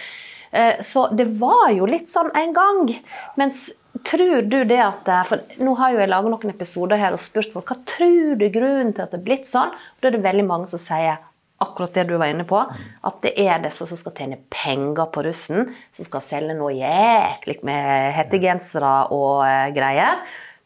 Eh, 0.55 0.85
så 0.87 1.09
det 1.15 1.31
var 1.41 1.73
jo 1.75 1.88
litt 1.91 2.12
sånn 2.12 2.31
en 2.38 2.55
gang. 2.56 2.93
Mens 3.41 3.71
Tror 4.03 4.43
du 4.43 4.65
det 4.67 4.81
at 4.82 5.06
eh, 5.06 5.26
For 5.29 5.62
nå 5.62 5.76
har 5.79 5.93
jo 5.94 6.00
jeg 6.03 6.11
laget 6.11 6.32
noen 6.32 6.50
episoder 6.50 6.99
her 6.99 7.15
og 7.15 7.23
spurt 7.23 7.53
folk 7.55 7.71
hva 7.71 7.76
tror 7.87 8.35
du 8.41 8.49
grunnen 8.50 8.91
til 8.94 9.05
at 9.05 9.15
det 9.15 9.21
er 9.21 9.29
blitt 9.29 9.47
sånn. 9.47 9.71
Og 9.71 10.03
da 10.03 10.11
er 10.11 10.17
det 10.17 10.25
veldig 10.25 10.47
mange 10.49 10.71
som 10.73 10.82
sier 10.82 11.23
akkurat 11.58 11.94
det 11.94 12.04
du 12.04 12.16
var 12.16 12.26
inne 12.32 12.44
på. 12.49 12.58
At 13.00 13.20
det 13.23 13.34
er 13.40 13.62
disse 13.62 13.87
som 13.88 13.99
skal 13.99 14.14
tjene 14.16 14.40
penger 14.52 15.11
på 15.14 15.25
russen, 15.26 15.70
som 15.94 16.08
skal 16.08 16.25
selge 16.25 16.56
noe 16.58 16.75
jæklig 16.76 17.61
med 17.66 18.11
hettegensere 18.16 18.94
og 19.14 19.44
uh, 19.44 19.68
greier. 19.76 20.25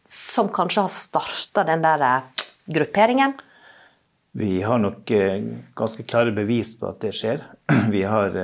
Som 0.08 0.52
kanskje 0.54 0.86
har 0.86 0.94
starta 0.94 1.66
den 1.68 1.84
der 1.84 2.04
uh, 2.04 2.46
grupperingen. 2.72 3.36
Vi 4.38 4.60
har 4.62 4.80
nok 4.80 5.10
uh, 5.12 5.48
ganske 5.76 6.06
klare 6.08 6.34
bevis 6.36 6.74
på 6.78 6.90
at 6.90 7.02
det 7.04 7.14
skjer. 7.16 7.44
Vi 7.92 8.02
har, 8.04 8.34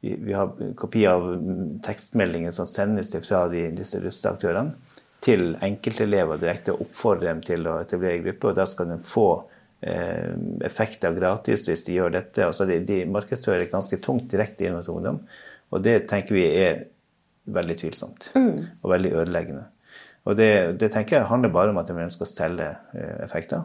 vi, 0.00 0.32
har 0.34 0.50
kopier 0.78 1.10
av 1.14 1.24
tekstmeldinger 1.82 2.52
som 2.54 2.66
sendes 2.70 3.12
fra 3.22 3.44
de, 3.50 3.64
disse 3.74 3.98
russeaktørene 4.02 4.74
til 5.22 5.56
enkeltelever 5.62 6.38
direkte 6.38 6.74
og 6.74 6.84
oppfordrer 6.86 7.28
dem 7.32 7.42
til 7.46 7.66
å 7.66 7.76
etablere 7.82 8.22
gruppe. 8.22 8.50
og 8.50 8.58
Da 8.58 8.66
skal 8.70 8.90
de 8.92 8.98
få 9.02 9.28
Eh, 9.38 9.57
effekter 9.78 11.14
gratis 11.14 11.68
hvis 11.68 11.84
de 11.86 11.94
gjør 11.94 12.16
dette. 12.16 12.42
Altså 12.42 12.66
de, 12.66 12.80
de 12.82 13.04
markedsfører 13.06 13.68
ganske 13.70 14.00
tungt 14.02 14.26
direkte 14.32 14.66
inn 14.66 14.74
mot 14.74 14.88
ungdom. 14.90 15.20
Og 15.70 15.82
det 15.84 16.00
tenker 16.10 16.34
vi 16.34 16.46
er 16.50 16.80
veldig 17.48 17.76
tvilsomt 17.80 18.30
mm. 18.34 18.54
og 18.82 18.92
veldig 18.92 19.12
ødeleggende. 19.22 19.64
Og 20.28 20.36
det, 20.36 20.50
det, 20.80 20.90
tenker 20.92 21.18
jeg 21.18 21.30
handler 21.30 21.52
bare 21.54 21.72
om 21.72 21.78
at 21.80 21.88
de 21.88 21.96
ønsker 21.96 22.26
å 22.26 22.30
selge 22.30 22.66
eh, 22.96 23.14
effekter 23.24 23.62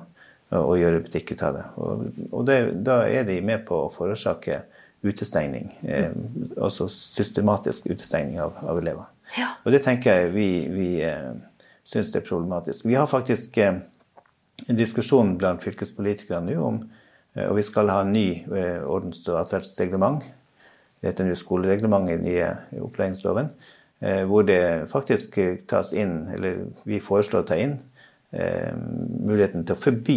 og, 0.53 0.61
og 0.61 0.77
gjøre 0.79 1.01
butikk 1.03 1.33
ut 1.33 1.43
av 1.43 1.57
det. 1.57 1.63
Og, 1.81 2.05
og 2.29 2.45
det, 2.47 2.59
da 2.87 3.01
er 3.09 3.27
de 3.27 3.39
med 3.43 3.65
på 3.67 3.85
å 3.85 3.91
forårsake 3.91 4.61
utestengning. 5.03 5.73
Eh, 5.83 6.13
altså 6.55 6.87
systematisk 6.91 7.89
utestengning 7.91 8.39
av, 8.43 8.55
av 8.63 8.79
elever. 8.79 9.09
Ja. 9.35 9.55
Og 9.65 9.75
det 9.75 9.83
tenker 9.83 10.21
jeg 10.21 10.31
vi, 10.35 10.47
vi 10.71 10.89
eh, 11.03 11.33
syns 11.87 12.13
er 12.15 12.23
problematisk. 12.23 12.87
Vi 12.87 12.95
har 12.95 13.09
faktisk 13.11 13.59
eh, 13.59 13.81
diskusjon 14.67 15.35
blant 15.39 15.63
fylkespolitikerne 15.63 16.53
nå 16.53 16.63
om 16.63 16.81
eh, 17.35 17.47
og 17.47 17.57
vi 17.57 17.65
skal 17.67 17.91
ha 17.91 18.01
en 18.03 18.13
ny 18.15 18.27
eh, 18.43 18.81
ordens- 18.83 19.25
og 19.29 19.41
atferdsreglement. 19.41 20.23
Det 21.01 21.11
heter 21.11 21.27
nå 21.27 21.37
skolereglementet 21.39 22.13
i 22.13 22.19
den 22.19 22.27
nye 22.29 22.83
opplæringsloven. 22.85 23.51
Eh, 24.03 24.23
hvor 24.29 24.45
det 24.47 24.89
faktisk 24.91 25.39
tas 25.67 25.93
inn, 25.95 26.21
eller 26.35 26.65
vi 26.87 27.01
foreslår 27.03 27.43
å 27.43 27.49
ta 27.53 27.59
inn, 27.59 27.81
muligheten 28.33 29.61
til 29.61 29.75
å 29.75 29.77
forby 29.77 30.15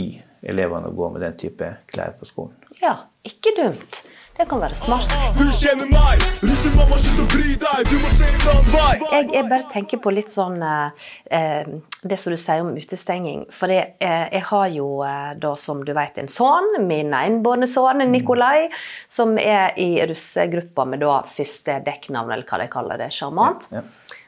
elevene 0.48 0.88
å 0.88 0.94
gå 0.96 1.10
med 1.12 1.20
den 1.20 1.34
type 1.36 1.66
klær 1.92 2.14
på 2.16 2.24
skolen. 2.24 2.54
Ja, 2.80 2.94
ikke 3.28 3.52
dumt. 3.58 3.98
Det 4.36 4.44
kan 4.50 4.60
være 4.60 4.76
smart. 4.76 5.12
Du 5.38 5.46
kjenner 5.56 5.88
meg, 5.88 6.20
russemamma, 6.44 6.98
slutt 7.00 7.22
å 7.22 7.44
deg, 7.62 7.86
du 7.88 7.94
må 8.02 8.10
se 8.18 8.26
en 8.28 8.42
annen 8.52 8.66
vei. 8.68 8.96
Jeg, 9.14 9.28
jeg 9.32 9.48
bare 9.48 9.64
tenker 9.70 10.00
på 10.04 10.12
litt 10.12 10.34
sånn 10.34 10.58
eh, 10.60 11.06
eh, 11.32 11.70
Det 12.04 12.18
som 12.20 12.34
du 12.34 12.36
sier 12.40 12.60
om 12.60 12.74
utestenging. 12.76 13.46
For 13.56 13.72
jeg, 13.72 13.94
eh, 14.04 14.26
jeg 14.34 14.44
har 14.50 14.66
jo 14.74 14.90
eh, 15.08 15.30
da, 15.40 15.54
som 15.60 15.80
du 15.88 15.94
vet, 15.96 16.20
en 16.20 16.28
sønn, 16.28 16.82
min 16.84 17.16
enbårne 17.16 17.68
sønn 17.70 18.04
Nikolai, 18.12 18.66
som 19.08 19.38
er 19.40 19.72
i 19.80 19.94
russegruppa 20.04 20.84
med 20.84 21.00
da 21.06 21.22
første 21.38 21.80
dekknavn, 21.88 22.36
eller 22.36 22.44
hva 22.44 22.60
de 22.60 22.68
kaller 22.76 23.00
det, 23.06 23.14
sjarmant. 23.16 23.64
Ja. 23.72 23.86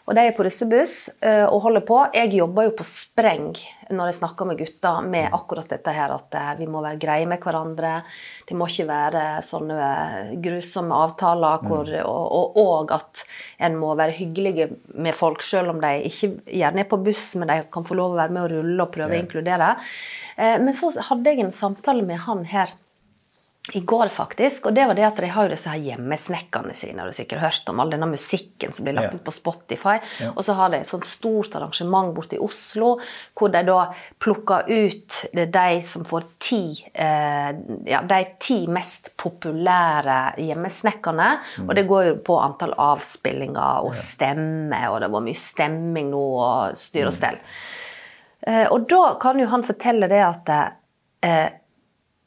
Og 0.09 0.15
de 0.17 0.23
er 0.25 0.33
på 0.33 0.45
russebuss 0.47 0.95
eh, 1.21 1.45
og 1.45 1.67
holder 1.67 1.83
på. 1.85 1.99
Jeg 2.17 2.33
jobber 2.39 2.65
jo 2.65 2.73
på 2.79 2.87
spreng 2.89 3.51
når 3.93 4.09
jeg 4.09 4.17
snakker 4.19 4.49
med 4.49 4.57
gutter 4.61 5.05
med 5.05 5.35
akkurat 5.37 5.69
dette 5.69 5.93
her 5.93 6.15
at 6.15 6.37
eh, 6.39 6.55
vi 6.63 6.69
må 6.71 6.81
være 6.85 7.01
greie 7.03 7.29
med 7.29 7.43
hverandre. 7.45 7.91
Det 8.49 8.57
må 8.57 8.71
ikke 8.71 8.89
være 8.89 9.25
sånne 9.45 9.91
grusomme 10.45 10.97
avtaler 10.97 11.69
hvor, 11.69 11.93
og, 12.09 12.25
og, 12.41 12.59
og 12.65 12.97
at 12.97 13.25
en 13.69 13.77
må 13.77 13.93
være 14.01 14.17
hyggelige 14.17 14.71
med 14.97 15.17
folk, 15.19 15.45
selv 15.45 15.75
om 15.75 15.85
de 15.85 15.93
ikke 16.09 16.33
gjerne 16.57 16.87
er 16.87 16.89
på 16.89 17.03
buss, 17.05 17.35
men 17.37 17.53
de 17.53 17.61
kan 17.69 17.85
få 17.85 17.99
lov 17.99 18.17
å 18.17 18.21
være 18.23 18.33
med 18.33 18.47
og 18.47 18.53
rulle 18.57 18.89
og 18.89 18.95
prøve 18.97 19.13
å 19.13 19.21
inkludere. 19.21 19.75
Eh, 20.41 20.57
Men 20.57 20.73
så 20.73 20.95
hadde 21.11 21.35
jeg 21.35 21.45
en 21.45 21.53
samtale 21.53 22.07
med 22.07 22.25
han 22.25 22.47
her 22.49 22.73
i 23.77 23.81
går, 23.81 24.09
faktisk. 24.09 24.67
Og 24.67 24.75
det 24.75 24.87
var 24.89 24.97
det 24.97 25.05
at 25.07 25.21
de 25.21 25.29
har 25.33 25.47
jo 25.47 25.53
disse 25.53 25.71
her 25.71 25.83
hjemmesnekkerne 25.83 26.75
sine. 26.77 27.03
Har 27.03 27.11
du 27.11 27.17
sikkert 27.17 27.43
hørt 27.43 27.71
om 27.71 27.83
all 27.83 27.93
denne 27.93 28.09
musikken 28.11 28.73
som 28.73 28.87
blir 28.87 28.97
lagt 28.97 29.17
ut 29.17 29.25
på 29.27 29.35
Spotify. 29.35 29.99
Ja. 30.23 30.31
Og 30.35 30.45
så 30.47 30.57
har 30.59 30.73
de 30.73 30.81
et 30.81 30.91
sånt 30.91 31.09
stort 31.09 31.57
arrangement 31.59 32.15
borte 32.17 32.39
i 32.39 32.43
Oslo, 32.43 32.95
hvor 33.37 33.53
de 33.53 33.63
da 33.69 33.79
plukker 34.23 34.69
ut 34.69 35.19
det 35.37 35.49
de 35.55 35.83
som 35.87 36.07
får 36.09 36.29
ti 36.43 36.63
eh, 36.93 37.51
Ja, 37.89 38.03
de 38.05 38.21
ti 38.41 38.61
mest 38.71 39.13
populære 39.21 40.19
hjemmesnekkerne. 40.41 41.31
Og 41.67 41.75
det 41.77 41.87
går 41.89 42.09
jo 42.13 42.17
på 42.25 42.39
antall 42.41 42.75
avspillinger 42.79 43.85
og 43.87 43.97
stemme, 43.99 44.81
og 44.93 45.01
det 45.05 45.13
var 45.13 45.25
mye 45.25 45.39
stemming 45.39 46.13
nå, 46.13 46.25
og 46.39 46.81
styr 46.81 47.11
og 47.11 47.17
stell. 47.17 47.41
Eh, 48.47 48.67
og 48.71 48.89
da 48.91 49.15
kan 49.21 49.41
jo 49.41 49.49
han 49.51 49.67
fortelle 49.67 50.09
det 50.11 50.21
at 50.25 50.53
eh, 51.27 51.49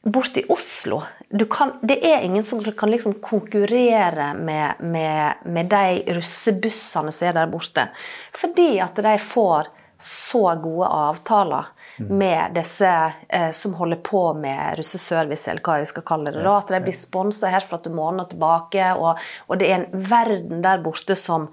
borte 0.02 0.42
i 0.42 0.48
Oslo 0.50 1.02
kan, 1.50 1.72
Det 1.82 1.98
er 2.04 2.24
ingen 2.24 2.44
som 2.44 2.60
kan 2.64 2.90
liksom 2.90 3.14
konkurrere 3.24 4.34
med, 4.34 4.80
med, 4.80 5.44
med 5.44 5.70
de 5.72 6.14
russebussene 6.14 7.12
som 7.12 7.28
er 7.28 7.36
der 7.36 7.52
borte. 7.52 7.88
Fordi 8.36 8.80
at 8.84 8.96
de 8.96 9.16
får 9.18 9.70
så 10.02 10.54
gode 10.58 10.86
avtaler 10.86 11.66
med 11.96 12.56
disse 12.56 12.90
eh, 13.28 13.50
som 13.54 13.74
holder 13.78 14.00
på 14.02 14.22
med 14.34 14.78
russeservice, 14.80 15.46
eller 15.50 15.62
hva 15.62 15.78
vi 15.78 15.90
skal 15.92 16.04
kalle 16.06 16.32
det. 16.32 16.42
da, 16.42 16.56
At 16.58 16.72
de 16.74 16.80
blir 16.82 16.96
sponsa 16.96 17.52
herfra 17.52 17.78
til 17.78 17.94
måneden 17.94 18.24
og 18.24 18.32
tilbake. 18.32 18.88
Og, 18.98 19.22
og 19.46 19.60
det 19.60 19.70
er 19.70 19.78
en 19.78 20.08
verden 20.10 20.64
der 20.64 20.82
borte 20.82 21.16
som, 21.18 21.46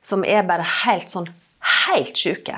som 0.00 0.24
er 0.24 0.48
bare 0.48 0.64
helt 0.86 1.12
sånn 1.12 1.28
helt 1.60 2.16
sjuke. 2.16 2.56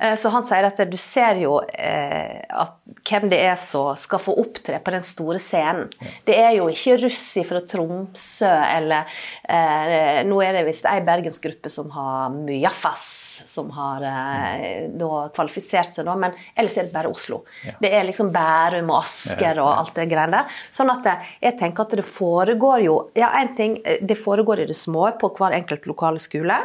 Eh, 0.00 0.14
Så 0.16 0.30
han 0.32 0.42
sier 0.46 0.64
at 0.64 0.78
du 0.90 0.96
ser 0.96 1.36
jo 1.42 1.58
eh, 1.68 2.40
at 2.48 2.74
hvem 3.08 3.28
det 3.30 3.40
er 3.44 3.56
som 3.60 3.96
skal 3.96 4.20
få 4.20 4.34
opptre 4.40 4.78
på 4.84 4.92
den 4.94 5.04
store 5.04 5.38
scenen. 5.40 5.88
Det 6.24 6.36
er 6.38 6.54
jo 6.56 6.68
ikke 6.72 6.96
russi 7.02 7.44
fra 7.48 7.60
Tromsø 7.60 8.48
eller 8.48 9.04
eh, 9.48 10.24
Nå 10.28 10.40
er 10.44 10.52
det 10.58 10.64
visst 10.68 10.86
ei 10.88 11.00
bergensgruppe 11.04 11.70
som 11.72 11.90
har 11.94 12.30
Mujafas, 12.34 13.42
som 13.48 13.68
har 13.76 14.02
eh, 14.08 14.88
da 14.98 15.28
kvalifisert 15.34 15.92
seg, 15.94 16.06
da, 16.08 16.16
men 16.18 16.32
ellers 16.58 16.76
er 16.80 16.88
det 16.88 16.94
bare 16.96 17.12
Oslo. 17.12 17.42
Det 17.80 17.92
er 17.94 18.06
liksom 18.08 18.32
Bærum 18.34 18.90
og 18.94 19.02
Asker 19.04 19.60
og 19.62 19.70
alt 19.76 19.94
det 20.00 20.08
greiene 20.10 20.40
der. 20.40 20.56
Sånn 20.74 20.90
at 20.94 21.06
eh, 21.12 21.28
jeg 21.48 21.58
tenker 21.60 21.84
at 21.86 21.96
det 22.00 22.06
foregår 22.08 22.82
jo 22.88 22.96
Ja, 23.18 23.30
én 23.40 23.54
ting, 23.56 23.78
eh, 23.84 24.00
det 24.02 24.18
foregår 24.20 24.64
i 24.64 24.68
det 24.72 24.76
små 24.76 25.08
på 25.20 25.30
hver 25.36 25.54
enkelt 25.56 25.86
lokale 25.86 26.18
skole 26.22 26.56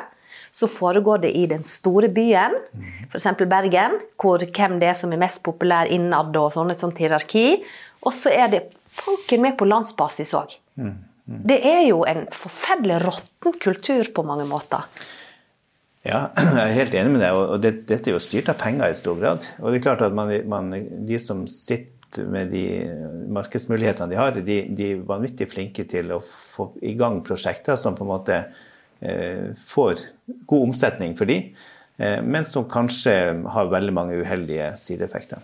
så 0.53 0.69
foregår 0.69 1.23
det 1.23 1.31
i 1.33 1.47
den 1.49 1.63
store 1.65 2.11
byen, 2.13 2.53
f.eks. 3.09 3.25
Bergen, 3.49 3.97
hvor 4.21 4.43
hvem 4.45 4.77
det 4.81 4.91
er 4.91 4.97
som 4.97 5.13
er 5.15 5.21
mest 5.23 5.41
populær 5.45 5.89
innad, 5.89 6.35
og 6.37 6.51
sånn 6.53 6.69
et 6.69 6.83
sånt 6.83 6.99
hierarki. 7.01 7.63
Og 8.05 8.13
så 8.13 8.29
er 8.29 8.51
det 8.51 8.61
fanken 8.93 9.41
med 9.41 9.57
på 9.57 9.65
landsbasis 9.65 10.35
òg. 10.37 10.53
Det 11.23 11.57
er 11.65 11.81
jo 11.87 12.03
en 12.05 12.25
forferdelig 12.35 12.99
råtten 13.01 13.57
kultur 13.63 14.09
på 14.13 14.25
mange 14.27 14.45
måter. 14.45 14.85
Ja, 16.03 16.27
jeg 16.57 16.59
er 16.59 16.75
helt 16.77 16.97
enig 16.99 17.15
med 17.15 17.23
deg. 17.23 17.39
og 17.39 17.63
det, 17.63 17.71
Dette 17.89 18.11
er 18.11 18.17
jo 18.17 18.21
styrt 18.21 18.51
av 18.51 18.59
penger 18.61 18.91
i 18.91 18.99
stor 18.99 19.17
grad. 19.17 19.47
Og 19.61 19.71
det 19.71 19.79
er 19.79 19.85
klart 19.87 20.03
at 20.05 20.13
man, 20.15 20.35
man, 20.51 20.69
de 21.07 21.19
som 21.21 21.45
sitter 21.49 22.27
med 22.29 22.51
de 22.53 22.65
markedsmulighetene 23.33 24.11
de 24.11 24.19
har, 24.19 24.37
de, 24.37 24.59
de 24.69 24.91
er 24.91 25.07
vanvittig 25.07 25.47
flinke 25.49 25.87
til 25.89 26.13
å 26.13 26.19
få 26.21 26.69
i 26.85 26.93
gang 26.99 27.23
prosjekter 27.25 27.79
som 27.79 27.97
på 27.97 28.05
en 28.05 28.11
måte 28.11 28.43
får 29.67 30.05
god 30.47 30.69
omsetning 30.69 31.17
for 31.17 31.29
de, 31.29 31.39
eh, 31.97 32.21
men 32.23 32.45
som 32.45 32.69
kanskje 32.69 33.15
har 33.55 33.71
veldig 33.73 33.93
mange 33.95 34.21
uheldige 34.21 34.71
sideeffekter. 34.79 35.43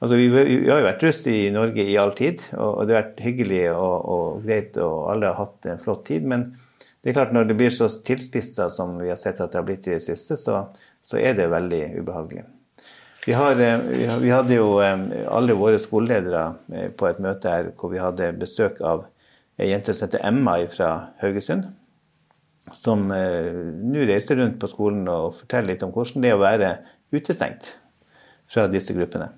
Altså, 0.00 0.16
vi, 0.16 0.28
vi 0.32 0.70
har 0.70 0.80
jo 0.80 0.88
vært 0.88 1.04
russ 1.04 1.20
i 1.28 1.50
Norge 1.52 1.84
i 1.84 1.98
all 2.00 2.14
tid, 2.16 2.46
og, 2.56 2.86
det 2.88 2.96
har 2.96 3.02
vært 3.02 3.20
hyggelig 3.20 3.64
og, 3.74 3.96
og 4.14 4.46
greit, 4.46 4.78
og 4.80 5.10
alle 5.12 5.28
har 5.28 5.42
hatt 5.42 5.68
en 5.68 5.82
flott 5.82 6.06
tid. 6.08 6.24
men 6.24 6.52
det 7.00 7.10
er 7.10 7.16
klart 7.16 7.32
Når 7.32 7.44
det 7.48 7.56
blir 7.56 7.70
så 7.72 7.88
tilspissa 7.88 8.68
som 8.68 8.98
vi 9.00 9.08
har 9.08 9.16
sett 9.16 9.40
at 9.40 9.52
det 9.52 9.56
har 9.56 9.64
blitt 9.64 9.86
i 9.88 9.94
det 9.94 10.02
siste, 10.04 10.36
så, 10.36 10.66
så 11.02 11.16
er 11.16 11.32
det 11.38 11.48
veldig 11.48 11.84
ubehagelig. 12.00 12.44
Vi, 13.24 13.32
har, 13.32 13.60
eh, 13.60 14.18
vi 14.20 14.32
hadde 14.32 14.56
jo 14.56 14.80
eh, 14.84 15.00
alle 15.28 15.56
våre 15.56 15.80
skoleledere 15.80 16.44
eh, 16.72 16.88
på 16.92 17.08
et 17.08 17.20
møte 17.20 17.52
her 17.52 17.70
hvor 17.76 17.92
vi 17.92 18.00
hadde 18.00 18.32
besøk 18.40 18.80
av 18.84 19.06
ei 19.60 19.70
jente 19.70 19.92
som 19.92 20.08
heter 20.08 20.24
Emma 20.24 20.56
fra 20.72 20.90
Haugesund. 21.20 21.68
Som 22.76 23.10
eh, 23.14 23.50
nå 23.82 24.06
reiser 24.08 24.38
rundt 24.40 24.60
på 24.62 24.70
skolen 24.70 25.08
og 25.10 25.34
forteller 25.42 25.72
litt 25.72 25.84
om 25.86 25.92
hvordan 25.94 26.24
det 26.24 26.30
er 26.30 26.38
å 26.38 26.42
være 26.42 26.72
utestengt 27.14 27.74
fra 28.50 28.66
disse 28.70 28.94
gruppene. 28.94 29.30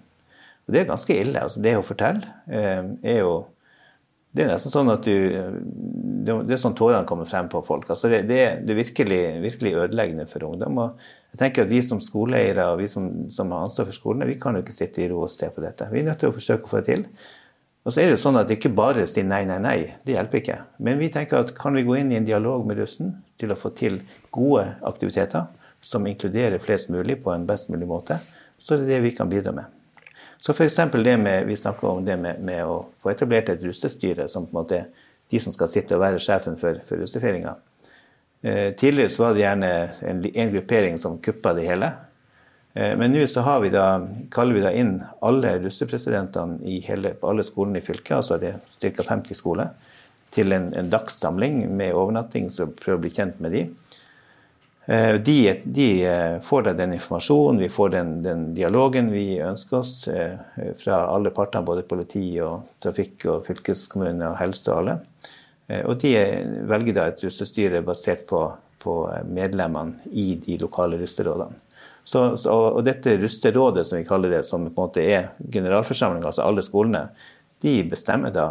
Og 0.66 0.74
det 0.74 0.82
er 0.82 0.92
ganske 0.92 1.16
ille. 1.16 1.40
altså 1.40 1.62
Det 1.62 1.74
å 1.78 1.86
fortelle 1.86 2.36
eh, 2.48 2.84
er 3.14 3.22
jo 3.24 3.34
det 4.32 4.46
er 4.46 4.54
nesten 4.54 4.72
sånn 4.72 4.88
at 4.88 5.04
du 5.04 5.12
Det 6.24 6.36
det 6.46 6.54
er 6.54 6.60
sånn 6.60 6.76
tårene 6.78 7.04
kommer 7.08 7.28
frem 7.28 7.50
på 7.52 7.60
folk. 7.66 7.90
altså 7.90 8.08
Det, 8.08 8.22
det, 8.28 8.38
det 8.64 8.72
er 8.72 8.78
virkelig, 8.78 9.20
virkelig 9.42 9.74
ødeleggende 9.74 10.26
for 10.30 10.46
ungdom. 10.48 10.78
og 10.78 11.02
jeg 11.32 11.38
tenker 11.40 11.66
at 11.66 11.70
Vi 11.72 11.82
som 11.82 12.00
skoleeiere 12.00 12.70
og 12.72 12.80
vi 12.80 12.88
som, 12.88 13.10
som 13.30 13.52
har 13.52 13.66
ansvar 13.66 13.90
for 13.90 13.98
skolene, 13.98 14.28
vi 14.30 14.38
kan 14.40 14.56
jo 14.56 14.62
ikke 14.64 14.76
sitte 14.76 15.02
i 15.02 15.08
ro 15.10 15.22
og 15.26 15.30
se 15.32 15.50
på 15.52 15.64
dette. 15.64 15.90
Vi 15.92 16.00
er 16.00 16.08
nødt 16.08 16.22
til 16.22 16.32
å 16.32 16.36
forsøke 16.36 16.64
å 16.64 16.72
få 16.72 16.80
det 16.80 16.88
til. 16.88 17.04
Og 17.82 17.90
så 17.90 18.02
er 18.02 18.12
det 18.12 18.20
sånn 18.22 18.38
at 18.38 18.46
det 18.46 18.60
ikke 18.60 18.74
bare 18.78 19.08
si 19.10 19.24
nei, 19.26 19.42
nei, 19.48 19.58
nei. 19.62 19.78
Det 20.06 20.14
hjelper 20.14 20.38
ikke. 20.38 20.58
Men 20.86 21.00
vi 21.00 21.10
tenker 21.10 21.40
at 21.40 21.50
kan 21.58 21.74
vi 21.74 21.82
gå 21.86 21.96
inn 21.98 22.12
i 22.14 22.18
en 22.20 22.28
dialog 22.28 22.66
med 22.66 22.78
russen 22.78 23.16
til 23.42 23.50
å 23.50 23.58
få 23.58 23.72
til 23.74 23.98
gode 24.34 24.68
aktiviteter 24.86 25.48
som 25.82 26.06
inkluderer 26.06 26.62
flest 26.62 26.92
mulig 26.94 27.18
på 27.24 27.32
en 27.34 27.46
best 27.46 27.72
mulig 27.72 27.88
måte, 27.90 28.20
så 28.58 28.76
er 28.76 28.84
det 28.84 28.92
det 28.92 29.00
vi 29.02 29.14
kan 29.16 29.30
bidra 29.30 29.50
med. 29.56 29.66
Så 30.42 30.54
f.eks. 30.54 30.78
det 30.92 31.16
med 31.18 31.46
vi 31.46 31.56
snakker 31.58 31.88
om 31.88 32.04
det 32.06 32.16
med, 32.18 32.38
med 32.42 32.62
å 32.66 32.84
få 33.02 33.10
etablert 33.10 33.50
et 33.50 33.62
russestyre, 33.66 34.28
som 34.30 34.46
på 34.46 34.54
en 34.54 34.60
måte 34.60 34.78
er 34.78 35.10
de 35.32 35.40
som 35.42 35.54
skal 35.54 35.70
sitte 35.70 35.96
og 35.96 36.02
være 36.04 36.22
sjefen 36.22 36.58
for, 36.60 36.78
for 36.86 37.02
russefeiringa. 37.02 37.56
Eh, 38.42 38.72
tidligere 38.78 39.10
så 39.10 39.26
var 39.26 39.34
det 39.34 39.44
gjerne 39.44 39.70
en, 40.10 40.24
en 40.28 40.54
gruppering 40.54 40.98
som 40.98 41.18
kuppa 41.22 41.54
det 41.58 41.66
hele. 41.66 41.92
Eh, 42.74 42.96
men 42.96 43.12
nå 43.12 43.26
så 43.28 43.44
vi 43.60 43.70
da, 43.70 43.86
kaller 44.30 44.54
vi 44.56 44.64
da 44.64 44.72
inn 44.72 44.96
alle 45.20 45.58
russepresidentene 45.60 47.14
på 47.20 47.28
alle 47.28 47.44
skolene 47.44 47.82
i 47.82 47.84
fylket, 47.84 48.16
altså 48.16 48.38
det 48.40 48.54
er 48.54 48.94
ca. 48.96 49.04
50 49.10 49.36
skoler, 49.36 49.72
til 50.32 50.52
en, 50.52 50.70
en 50.74 50.88
dagssamling 50.88 51.66
med 51.76 51.92
overnatting, 51.92 52.48
så 52.50 52.66
prøver 52.66 52.98
å 52.98 53.02
bli 53.04 53.12
kjent 53.12 53.40
med 53.44 53.52
de. 53.52 53.66
Eh, 54.86 55.18
De, 55.20 55.36
de 55.64 55.88
eh, 56.08 56.38
får 56.40 56.62
da 56.62 56.72
den 56.78 56.94
informasjonen, 56.96 57.60
vi 57.60 57.68
får 57.68 57.92
den, 57.92 58.14
den 58.24 58.46
dialogen 58.56 59.12
vi 59.12 59.36
ønsker 59.44 59.78
oss 59.82 60.08
fra 60.80 61.04
alle 61.12 61.30
partene, 61.30 61.66
både 61.66 61.84
politi 61.84 62.40
og 62.40 62.78
trafikk 62.80 63.28
og 63.28 63.44
fylkeskommune 63.46 64.32
og 64.32 64.40
helse 64.40 64.70
og 64.72 64.78
alle. 64.80 64.98
Og 65.86 65.94
de 66.02 66.10
velger 66.68 66.96
da 66.96 67.04
et 67.08 67.22
russestyre 67.22 67.80
basert 67.86 68.26
på, 68.28 68.40
på 68.82 68.94
medlemmene 69.30 70.10
i 70.10 70.34
de 70.42 70.58
lokale 70.60 70.98
russerådene. 71.00 71.54
Så, 72.04 72.36
så, 72.36 72.50
og 72.50 72.82
dette 72.86 73.14
russerådet, 73.20 73.84
som 73.86 74.00
vi 74.00 74.06
kaller 74.06 74.32
det, 74.34 74.42
som 74.48 74.64
på 74.66 74.72
en 74.72 74.88
måte 74.88 75.04
er 75.06 75.30
generalforsamlinga, 75.54 76.32
altså 76.32 76.46
alle 76.46 76.64
skolene, 76.66 77.04
de 77.62 77.76
bestemmer 77.86 78.34
da 78.34 78.48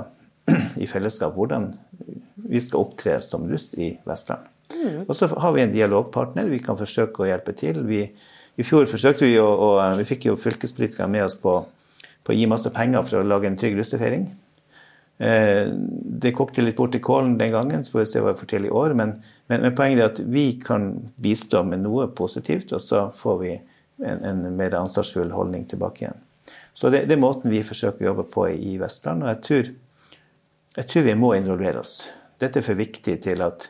i 0.83 0.87
fellesskap 0.87 1.35
hvordan 1.35 1.73
vi 2.51 2.61
skal 2.63 2.85
opptre 2.85 3.17
som 3.23 3.43
russ 3.49 3.73
i 3.75 3.93
Vestland. 4.07 4.47
Og 5.07 5.15
så 5.15 5.27
har 5.27 5.51
vi 5.55 5.63
en 5.65 5.73
dialogpartner, 5.73 6.47
vi 6.47 6.61
kan 6.63 6.79
forsøke 6.79 7.23
å 7.23 7.27
hjelpe 7.27 7.53
til. 7.59 7.81
Vi, 7.87 8.05
I 8.55 8.65
fjor 8.65 8.87
forsøkte 8.89 9.27
vi 9.27 9.35
å, 9.39 9.47
å 9.47 9.69
Vi 9.99 10.07
fikk 10.07 10.29
jo 10.29 10.39
fylkespolitikerne 10.39 11.11
med 11.11 11.27
oss 11.27 11.35
på, 11.39 11.57
på 12.23 12.33
å 12.33 12.37
gi 12.37 12.47
masse 12.49 12.71
penger 12.73 13.03
for 13.03 13.19
å 13.19 13.27
lage 13.27 13.51
en 13.51 13.59
trygg 13.59 13.75
russefeiring. 13.79 14.29
Eh, 15.17 15.67
det 16.21 16.31
kokte 16.37 16.63
litt 16.63 16.79
bort 16.79 16.95
i 16.95 17.01
kålen 17.03 17.37
den 17.37 17.51
gangen, 17.51 17.83
så 17.83 17.91
får 17.95 17.99
vi 17.99 18.09
se 18.09 18.23
hva 18.23 18.33
vi 18.33 18.41
får 18.41 18.51
til 18.53 18.65
i 18.65 18.73
år. 18.73 18.95
Men, 18.97 19.17
men, 19.51 19.61
men 19.65 19.75
poenget 19.77 20.01
er 20.01 20.09
at 20.13 20.23
vi 20.33 20.45
kan 20.61 20.91
bistå 21.21 21.63
med 21.67 21.83
noe 21.83 22.07
positivt, 22.17 22.73
og 22.73 22.81
så 22.81 23.07
får 23.17 23.37
vi 23.43 23.53
en, 24.01 24.23
en 24.25 24.43
mer 24.57 24.77
ansvarsfull 24.79 25.33
holdning 25.35 25.67
tilbake 25.69 26.05
igjen. 26.05 26.23
Så 26.73 26.89
det, 26.89 27.05
det 27.09 27.17
er 27.17 27.21
måten 27.21 27.51
vi 27.53 27.61
forsøker 27.65 28.05
å 28.05 28.11
jobbe 28.11 28.25
på 28.31 28.47
i 28.55 28.77
Vestland. 28.81 29.25
Og 29.25 29.33
jeg 29.33 29.41
tror 29.47 29.71
Jeg 30.71 30.87
tror 30.87 31.03
vi 31.03 31.13
må 31.19 31.33
involvere 31.35 31.81
oss. 31.81 32.05
Dette 32.39 32.61
er 32.61 32.63
for 32.63 32.79
viktig 32.79 33.17
til 33.25 33.41
at 33.43 33.65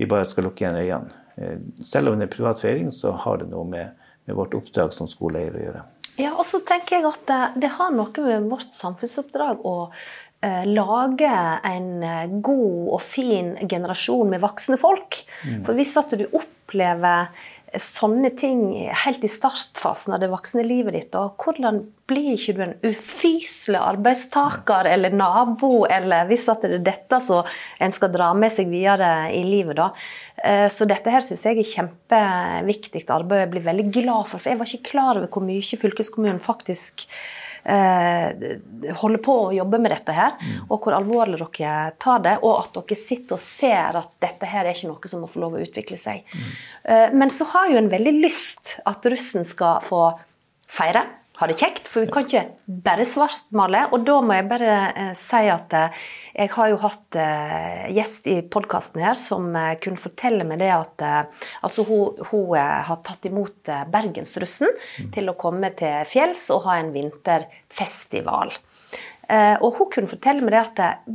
vi 0.00 0.06
bare 0.08 0.24
skal 0.24 0.46
lukke 0.48 0.64
igjen 0.64 0.78
øynene. 0.80 1.18
Eh, 1.36 1.58
selv 1.84 2.08
om 2.08 2.16
det 2.16 2.24
er 2.24 2.32
privat 2.32 2.62
feiring, 2.62 2.88
så 2.94 3.12
har 3.12 3.42
det 3.42 3.50
noe 3.50 3.66
med, 3.68 3.92
med 4.24 4.38
vårt 4.38 4.56
oppdrag 4.56 4.94
som 4.96 5.10
skoleeier 5.10 5.58
å 5.58 5.64
gjøre. 5.66 5.82
Ja, 6.18 6.32
og 6.32 6.46
så 6.48 6.58
tenker 6.66 6.96
jeg 6.96 7.06
at 7.06 7.26
det, 7.28 7.42
det 7.62 7.70
har 7.76 7.92
noe 7.94 8.24
med 8.24 8.48
vårt 8.50 8.72
samfunnsoppdrag 8.74 9.60
eh, 9.60 10.08
lage 10.70 11.34
en 11.66 12.02
eh, 12.06 12.34
god 12.44 12.94
og 12.94 13.02
fin 13.02 13.56
generasjon 13.68 14.30
med 14.30 14.42
voksne 14.44 14.78
folk. 14.80 15.22
For 15.66 15.74
hvis 15.74 15.96
at 15.98 16.14
du 16.14 16.28
opplever 16.30 17.32
sånne 17.76 18.30
ting 18.38 18.60
helt 19.04 19.24
i 19.24 19.28
startfasen 19.28 20.14
av 20.14 20.22
det 20.22 20.30
voksne 20.32 20.62
livet 20.64 20.94
ditt, 20.94 21.16
og 21.18 21.36
hvordan 21.42 21.82
blir 22.08 22.30
ikke 22.32 22.54
du 22.56 22.62
en 22.64 22.76
ufyselig 22.86 23.80
arbeidstaker 23.80 24.88
eller 24.88 25.12
nabo, 25.12 25.84
eller 25.84 26.28
hvis 26.30 26.46
at 26.48 26.64
det 26.64 26.78
er 26.78 26.86
dette 26.86 27.20
som 27.24 27.44
en 27.84 27.92
skal 27.92 28.12
dra 28.14 28.30
med 28.36 28.54
seg 28.54 28.70
videre 28.72 29.28
i 29.36 29.42
livet, 29.44 29.76
da. 29.76 29.90
Eh, 30.40 30.68
Så 30.72 30.88
dette 30.88 31.12
her 31.12 31.24
syns 31.24 31.44
jeg 31.44 31.58
er 31.60 31.72
kjempeviktig 31.74 33.04
arbeid. 33.10 33.44
Jeg 33.44 33.52
blir 33.56 33.68
veldig 33.68 33.90
glad 34.00 34.30
for, 34.30 34.38
for 34.38 34.48
jeg 34.48 34.62
var 34.62 34.72
ikke 34.72 34.90
klar 34.92 35.18
over 35.18 35.28
hvor 35.28 35.44
mye 35.44 35.82
fylkeskommunen 35.84 36.40
faktisk 36.40 37.04
eh, 37.04 37.47
holder 37.68 39.20
på 39.24 39.34
å 39.46 39.52
jobbe 39.52 39.78
med 39.82 39.92
dette 39.92 40.14
her, 40.16 40.36
og 40.68 40.80
hvor 40.84 40.96
alvorlig 40.96 41.38
dere 41.40 41.92
tar 42.00 42.22
det, 42.24 42.36
og 42.42 42.54
at 42.62 42.78
dere 42.78 42.96
sitter 42.96 43.36
og 43.36 43.42
ser 43.44 43.98
at 44.00 44.10
dette 44.24 44.48
her 44.48 44.64
er 44.64 44.72
ikke 44.76 44.88
noe 44.92 45.10
som 45.10 45.20
må 45.24 45.28
få 45.28 45.42
lov 45.44 45.58
å 45.58 45.62
utvikle 45.64 45.98
seg. 46.00 46.24
Eh, 46.84 47.08
Men 47.12 47.30
så 47.30 47.44
har 47.52 47.70
jo 47.72 47.78
en 47.78 47.90
veldig 47.92 48.14
lyst 48.22 48.78
at 48.86 49.04
russen 49.04 49.44
skal 49.48 49.82
få 49.88 50.18
feire, 50.68 51.04
ha 51.38 51.46
det 51.46 51.54
kjekt, 51.60 51.86
for 51.86 52.02
vi 52.02 52.10
kan 52.10 52.24
ikke 52.26 52.42
bare 52.86 53.04
svartmale. 53.06 53.84
Og 53.94 54.02
da 54.06 54.16
må 54.24 54.34
jeg 54.34 54.48
bare 54.50 54.72
eh, 54.90 55.10
si 55.18 55.42
at 55.52 55.74
eh, 55.76 56.00
jeg 56.34 56.50
har 56.56 56.70
jo 56.72 56.80
hatt 56.82 57.18
eh, 57.18 57.84
gjest 57.94 58.26
i 58.30 58.36
podkasten 58.42 59.04
her 59.04 59.18
som 59.18 59.46
eh, 59.54 59.76
kunne 59.82 60.02
fortelle 60.02 60.46
meg 60.48 60.58
det 60.64 60.72
at 60.74 61.04
eh, 61.06 61.46
altså 61.66 61.86
hun, 61.86 62.18
hun 62.32 62.56
eh, 62.58 62.80
har 62.88 62.98
tatt 63.06 63.28
imot 63.30 63.70
Bergensrussen 63.92 64.74
til 65.14 65.30
å 65.30 65.36
komme 65.38 65.70
til 65.78 66.08
fjells 66.10 66.48
og 66.54 66.66
ha 66.66 66.80
en 66.80 66.90
vinterfestival. 66.96 68.56
Eh, 69.30 69.54
og 69.62 69.78
hun 69.78 69.92
kunne 69.94 70.10
fortelle 70.10 70.42
meg 70.42 70.56
det 70.56 70.64
at 70.64 71.06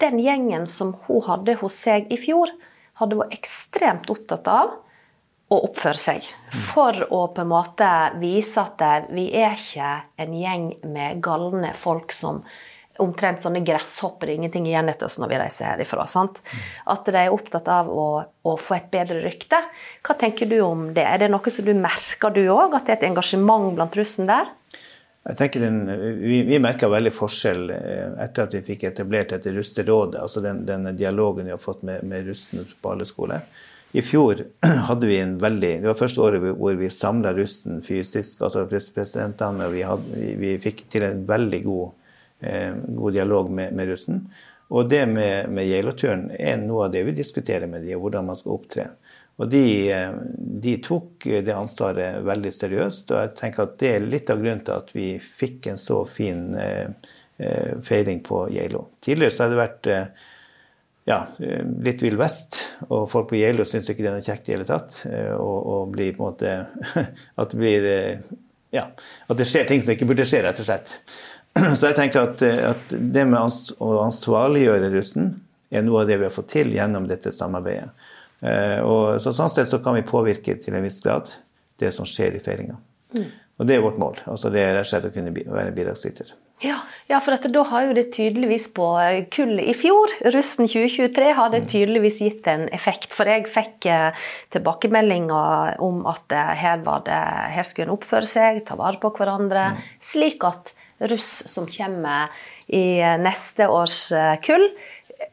den 0.00 0.18
gjengen 0.24 0.64
som 0.70 0.96
hun 1.04 1.24
hadde 1.28 1.58
hos 1.60 1.76
seg 1.84 2.08
i 2.12 2.20
fjor, 2.20 2.48
hadde 2.96 3.20
vært 3.20 3.36
ekstremt 3.36 4.08
opptatt 4.08 4.48
av 4.48 4.72
å 5.46 5.58
oppføre 5.68 5.98
seg. 5.98 6.30
For 6.72 7.04
å 7.10 7.26
på 7.34 7.44
en 7.44 7.52
måte 7.52 7.90
vise 8.22 8.62
at 8.62 8.82
eh, 8.82 9.10
vi 9.14 9.28
er 9.36 9.54
ikke 9.54 9.92
en 10.22 10.32
gjeng 10.34 10.72
med 10.90 11.20
galne 11.24 11.74
folk 11.78 12.14
som 12.14 12.42
omtrent 13.02 13.42
sånne 13.44 13.60
gresshopper, 13.60 14.30
ingenting 14.32 14.66
igjen 14.68 14.88
etter 14.88 15.08
oss 15.08 15.18
når 15.20 15.32
vi 15.32 15.38
reiser 15.42 15.68
herifra. 15.68 16.06
sant? 16.08 16.40
At 16.88 17.04
de 17.04 17.18
er 17.20 17.34
opptatt 17.34 17.68
av 17.68 17.90
å, 17.92 18.06
å 18.24 18.56
få 18.56 18.78
et 18.78 18.88
bedre 18.92 19.20
rykte. 19.24 19.60
Hva 20.06 20.16
tenker 20.18 20.48
du 20.50 20.58
om 20.64 20.88
det? 20.96 21.04
Er 21.04 21.20
det 21.20 21.30
noe 21.32 21.52
som 21.52 21.66
du 21.66 21.74
merker 21.76 22.32
du 22.32 22.46
òg, 22.48 22.74
at 22.74 22.88
det 22.88 22.96
er 22.96 23.00
et 23.02 23.08
engasjement 23.10 23.68
blant 23.76 24.00
russen 24.00 24.30
der? 24.30 24.48
Jeg 25.26 25.38
tenker 25.40 25.64
den, 25.64 25.78
Vi, 26.22 26.42
vi 26.46 26.58
merka 26.62 26.88
veldig 26.88 27.10
forskjell 27.14 27.70
eh, 27.74 28.10
etter 28.24 28.46
at 28.46 28.52
vi 28.54 28.64
fikk 28.66 28.86
etablert 28.92 29.34
dette 29.34 29.52
russerådet, 29.54 30.20
altså 30.22 30.42
den, 30.44 30.62
den 30.68 30.86
dialogen 30.96 31.48
vi 31.48 31.54
har 31.54 31.62
fått 31.62 31.82
med, 31.86 32.04
med 32.06 32.28
russen 32.30 32.62
på 32.80 32.94
alle 32.94 33.08
skoler. 33.08 33.42
I 33.96 34.02
fjor 34.04 34.42
hadde 34.88 35.08
vi 35.08 35.18
en 35.22 35.38
veldig 35.40 35.70
Det 35.80 35.88
var 35.88 35.96
første 35.96 36.20
året 36.20 36.42
hvor 36.58 36.76
vi 36.76 36.90
samla 36.92 37.32
russen 37.36 37.80
fysisk, 37.84 38.42
altså 38.44 38.66
russpresidentene, 38.68 39.68
og 39.68 39.72
vi, 39.72 39.84
hadde, 39.88 40.26
vi, 40.42 40.56
fikk 40.60 40.84
til 40.92 41.06
en 41.06 41.22
veldig 41.28 41.62
god, 41.64 42.10
eh, 42.44 42.74
god 42.98 43.16
dialog 43.16 43.48
med, 43.48 43.72
med 43.78 43.88
russen. 43.88 44.26
Og 44.68 44.90
det 44.90 45.04
med, 45.08 45.48
med 45.54 45.68
Geilo-turen 45.70 46.28
er 46.36 46.58
noe 46.60 46.88
av 46.88 46.92
det 46.92 47.06
vi 47.06 47.16
diskuterer 47.16 47.70
med 47.70 47.86
dem, 47.86 48.00
hvordan 48.02 48.28
man 48.28 48.36
skal 48.36 48.58
opptre. 48.58 48.86
Og 49.40 49.48
de, 49.52 49.64
eh, 49.94 50.12
de 50.66 50.76
tok 50.84 51.28
det 51.46 51.56
ansvaret 51.56 52.20
veldig 52.26 52.52
seriøst, 52.52 53.14
og 53.14 53.22
jeg 53.22 53.34
tenker 53.40 53.64
at 53.64 53.76
det 53.80 53.94
er 53.94 54.08
litt 54.12 54.32
av 54.32 54.44
grunnen 54.44 54.64
til 54.66 54.76
at 54.76 54.92
vi 54.96 55.10
fikk 55.22 55.70
en 55.72 55.80
så 55.80 56.02
fin 56.08 56.50
eh, 56.60 57.12
eh, 57.40 57.76
feiring 57.86 58.20
på 58.26 58.46
Geilo. 58.52 58.90
Tidligere 59.00 59.32
så 59.32 59.46
har 59.46 59.54
det 59.54 59.62
vært 59.64 59.94
eh, 59.94 60.26
ja, 61.06 61.20
eh, 61.38 61.62
litt 61.86 62.02
Vill 62.02 62.16
Vest, 62.18 62.58
og 62.88 63.06
folk 63.10 63.28
på 63.30 63.38
Geilo 63.38 63.64
syns 63.68 63.88
ikke 63.92 64.02
det 64.02 64.10
er 64.10 64.16
noe 64.18 64.26
kjekt 64.26 64.48
i 64.48 64.52
det 64.52 64.56
hele 64.56 64.66
tatt. 64.68 64.98
eh, 65.06 65.32
Og, 65.36 65.58
og 65.72 65.94
blir 65.94 66.16
på 66.16 66.24
en 66.24 66.32
måte 66.32 66.54
At 67.40 67.54
det 67.54 67.60
blir 67.60 67.86
eh, 67.90 68.34
Ja, 68.74 68.88
at 69.30 69.38
det 69.38 69.46
skjer 69.48 69.68
ting 69.68 69.80
som 69.82 69.94
ikke 69.94 70.08
burde 70.10 70.26
skje, 70.26 70.42
rett 70.44 70.58
og 70.60 70.66
slett. 70.66 70.96
Så 71.78 71.86
jeg 71.86 71.96
tenker 71.96 72.26
at, 72.26 72.42
at 72.42 72.90
det 72.90 73.22
med 73.24 73.38
ans 73.38 73.70
å 73.78 73.92
ansvarliggjøre 74.02 74.90
russen 74.92 75.30
er 75.70 75.86
noe 75.86 76.02
av 76.02 76.10
det 76.10 76.18
vi 76.18 76.26
har 76.26 76.34
fått 76.34 76.50
til 76.52 76.74
gjennom 76.74 77.06
dette 77.08 77.30
samarbeidet. 77.32 77.88
Og 78.84 79.16
så 79.22 79.32
Sånn 79.34 79.50
sett 79.54 79.70
så 79.70 79.78
kan 79.82 79.96
vi 79.96 80.04
påvirke 80.06 80.58
til 80.60 80.76
en 80.76 80.84
viss 80.84 80.98
grad 81.02 81.30
det 81.80 81.88
som 81.96 82.04
skjer 82.06 82.36
i 82.36 82.42
feiringa. 82.44 82.76
Og 83.56 83.66
det 83.66 83.78
er 83.78 83.82
vårt 83.86 83.98
mål. 83.98 84.20
altså 84.28 84.50
Det 84.52 84.60
er 84.60 84.74
rett 84.76 84.84
og 84.84 84.90
slett 84.92 85.08
å 85.08 85.14
kunne 85.14 85.32
være 85.32 85.70
en 85.70 85.78
bidragsyter. 85.78 86.34
Ja, 86.64 86.78
ja, 87.06 87.18
for 87.20 87.36
da 87.52 87.62
har 87.68 87.84
jo 87.84 87.94
det 87.98 88.06
tydeligvis 88.14 88.70
på 88.72 88.86
kullet. 89.34 89.66
I 89.68 89.74
fjor, 89.76 90.12
russen 90.32 90.64
2023, 90.64 91.26
har 91.36 91.50
det 91.52 91.66
tydeligvis 91.68 92.22
gitt 92.24 92.48
en 92.48 92.64
effekt. 92.72 93.12
For 93.12 93.28
jeg 93.28 93.44
fikk 93.52 93.84
eh, 93.92 94.16
tilbakemeldinger 94.56 95.76
om 95.84 96.00
at 96.08 96.32
eh, 96.32 96.54
her, 96.56 96.80
var 96.86 97.04
det, 97.04 97.20
her 97.52 97.68
skulle 97.68 97.90
en 97.90 97.98
oppføre 97.98 98.30
seg, 98.30 98.62
ta 98.64 98.78
vare 98.80 98.96
på 99.02 99.12
hverandre, 99.18 99.74
slik 100.00 100.48
at 100.48 100.72
russ 101.12 101.44
som 101.52 101.68
kommer 101.68 102.32
i 102.72 103.04
neste 103.20 103.68
års 103.68 104.06
eh, 104.16 104.38
kull, 104.40 104.70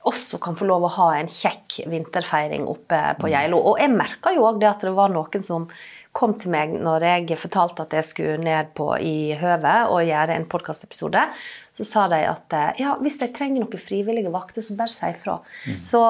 også 0.03 0.41
kan 0.43 0.59
få 0.59 0.67
lov 0.67 0.89
å 0.89 0.93
ha 0.97 1.09
en 1.21 1.31
kjekk 1.31 1.85
vinterfeiring 1.91 2.67
oppe 2.67 2.99
på 3.19 3.31
Geilo. 3.31 3.63
Og 3.71 3.79
jeg 3.79 3.95
merka 3.95 4.35
jo 4.35 4.43
òg 4.49 4.59
det 4.59 4.73
at 4.75 4.83
det 4.83 4.95
var 4.95 5.11
noen 5.11 5.43
som 5.43 5.71
kom 6.13 6.35
til 6.37 6.53
meg 6.53 6.75
når 6.77 7.03
jeg 7.07 7.37
fortalte 7.41 7.87
at 7.87 7.93
jeg 7.97 8.05
skulle 8.05 8.37
ned 8.41 8.69
på 8.77 8.91
i 9.01 9.33
Høvet 9.39 9.89
og 9.89 10.05
gjøre 10.05 10.35
en 10.37 10.45
podkastepisode. 10.49 11.23
Så 11.73 11.87
sa 11.89 12.03
de 12.11 12.19
at 12.29 12.53
eh, 12.53 12.83
ja, 12.83 12.91
hvis 13.01 13.17
de 13.17 13.31
trenger 13.33 13.63
noen 13.63 13.81
frivillige 13.81 14.29
vakter, 14.33 14.61
så 14.61 14.75
bare 14.77 14.93
si 14.93 15.09
ifra. 15.09 15.39
Så 15.89 16.03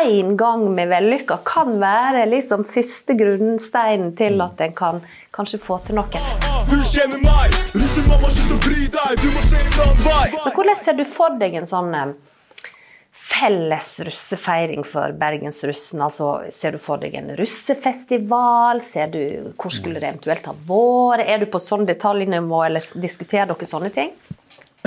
én 0.00 0.32
gang 0.40 0.64
med 0.72 0.88
vellykka 0.88 1.42
kan 1.48 1.76
være 1.82 2.24
liksom 2.30 2.64
første 2.72 3.18
grunnsteinen 3.18 4.14
til 4.16 4.40
at 4.40 4.64
en 4.64 4.74
kan 4.78 5.02
kanskje 5.36 5.60
få 5.60 5.76
til 5.84 6.00
noe. 6.00 6.24
Du 6.70 6.78
kjenner 6.88 7.20
meg, 7.20 7.52
russemamma, 7.76 8.32
slutt 8.32 8.56
å 8.56 8.62
bry 8.64 8.88
deg, 8.96 9.20
du 9.20 9.28
må 9.28 9.44
se 9.44 9.60
en 9.60 9.78
annen 9.84 10.02
vei. 10.08 10.24
Men 10.38 10.56
hvordan 10.56 10.82
ser 10.86 10.96
du 10.96 11.04
for 11.18 11.36
deg 11.44 11.60
en 11.60 11.68
sånn 11.68 11.92
eh, 12.00 12.16
felles 13.38 14.00
russefeiring 14.06 14.84
for 14.86 15.14
Bergensrussen? 15.18 16.02
Altså, 16.02 16.30
ser 16.54 16.74
du 16.74 16.82
for 16.82 17.00
deg 17.02 17.14
en 17.18 17.30
russefestival? 17.38 18.82
Ser 18.84 19.12
du, 19.14 19.22
hvor 19.58 19.74
skulle 19.74 20.00
det 20.02 20.10
eventuelt 20.10 20.48
ha 20.48 20.54
vært? 20.68 21.24
Er 21.26 21.42
du 21.42 21.48
på 21.52 21.62
sånn 21.62 21.86
detaljnivå, 21.88 22.64
eller 22.66 22.84
diskuterer 22.98 23.50
dere 23.50 23.70
sånne 23.70 23.92
ting? 23.94 24.12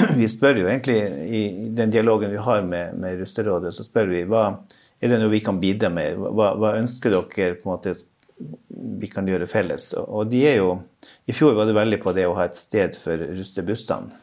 vi 0.20 0.28
spør 0.32 0.62
jo 0.62 0.70
egentlig 0.70 1.00
i 1.28 1.42
den 1.76 1.92
dialogen 1.94 2.32
vi 2.32 2.40
har 2.42 2.64
med, 2.66 2.96
med 3.00 3.20
Rusterådet, 3.22 3.74
så 3.76 3.86
spør 3.88 4.12
vi 4.12 4.24
hva 4.30 4.46
er 5.02 5.10
det 5.10 5.18
noe 5.18 5.34
vi 5.34 5.42
kan 5.44 5.60
bidra 5.62 5.90
med. 5.94 6.20
Hva, 6.20 6.54
hva 6.60 6.76
ønsker 6.78 7.14
dere 7.14 7.58
på 7.58 7.66
en 7.66 7.74
måte 7.74 7.96
vi 9.02 9.10
kan 9.10 9.28
gjøre 9.28 9.50
felles? 9.50 9.92
Og 9.98 10.30
de 10.32 10.44
er 10.50 10.60
jo 10.62 10.76
I 11.30 11.36
fjor 11.36 11.56
var 11.58 11.70
det 11.70 11.78
veldig 11.78 12.02
på 12.04 12.14
det 12.18 12.28
å 12.30 12.36
ha 12.38 12.46
et 12.48 12.58
sted 12.58 12.98
for 13.02 13.18
russebussene, 13.18 14.14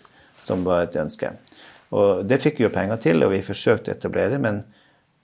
som 0.44 0.62
var 0.66 0.86
et 0.86 0.98
ønske. 1.00 1.32
Og 1.96 2.26
det 2.28 2.40
fikk 2.42 2.60
vi 2.60 2.66
jo 2.66 2.74
penger 2.74 3.00
til, 3.00 3.24
og 3.24 3.32
vi 3.32 3.44
forsøkte 3.44 3.92
å 3.92 3.96
etablere 3.96 4.34
det, 4.34 4.42
men 4.44 4.60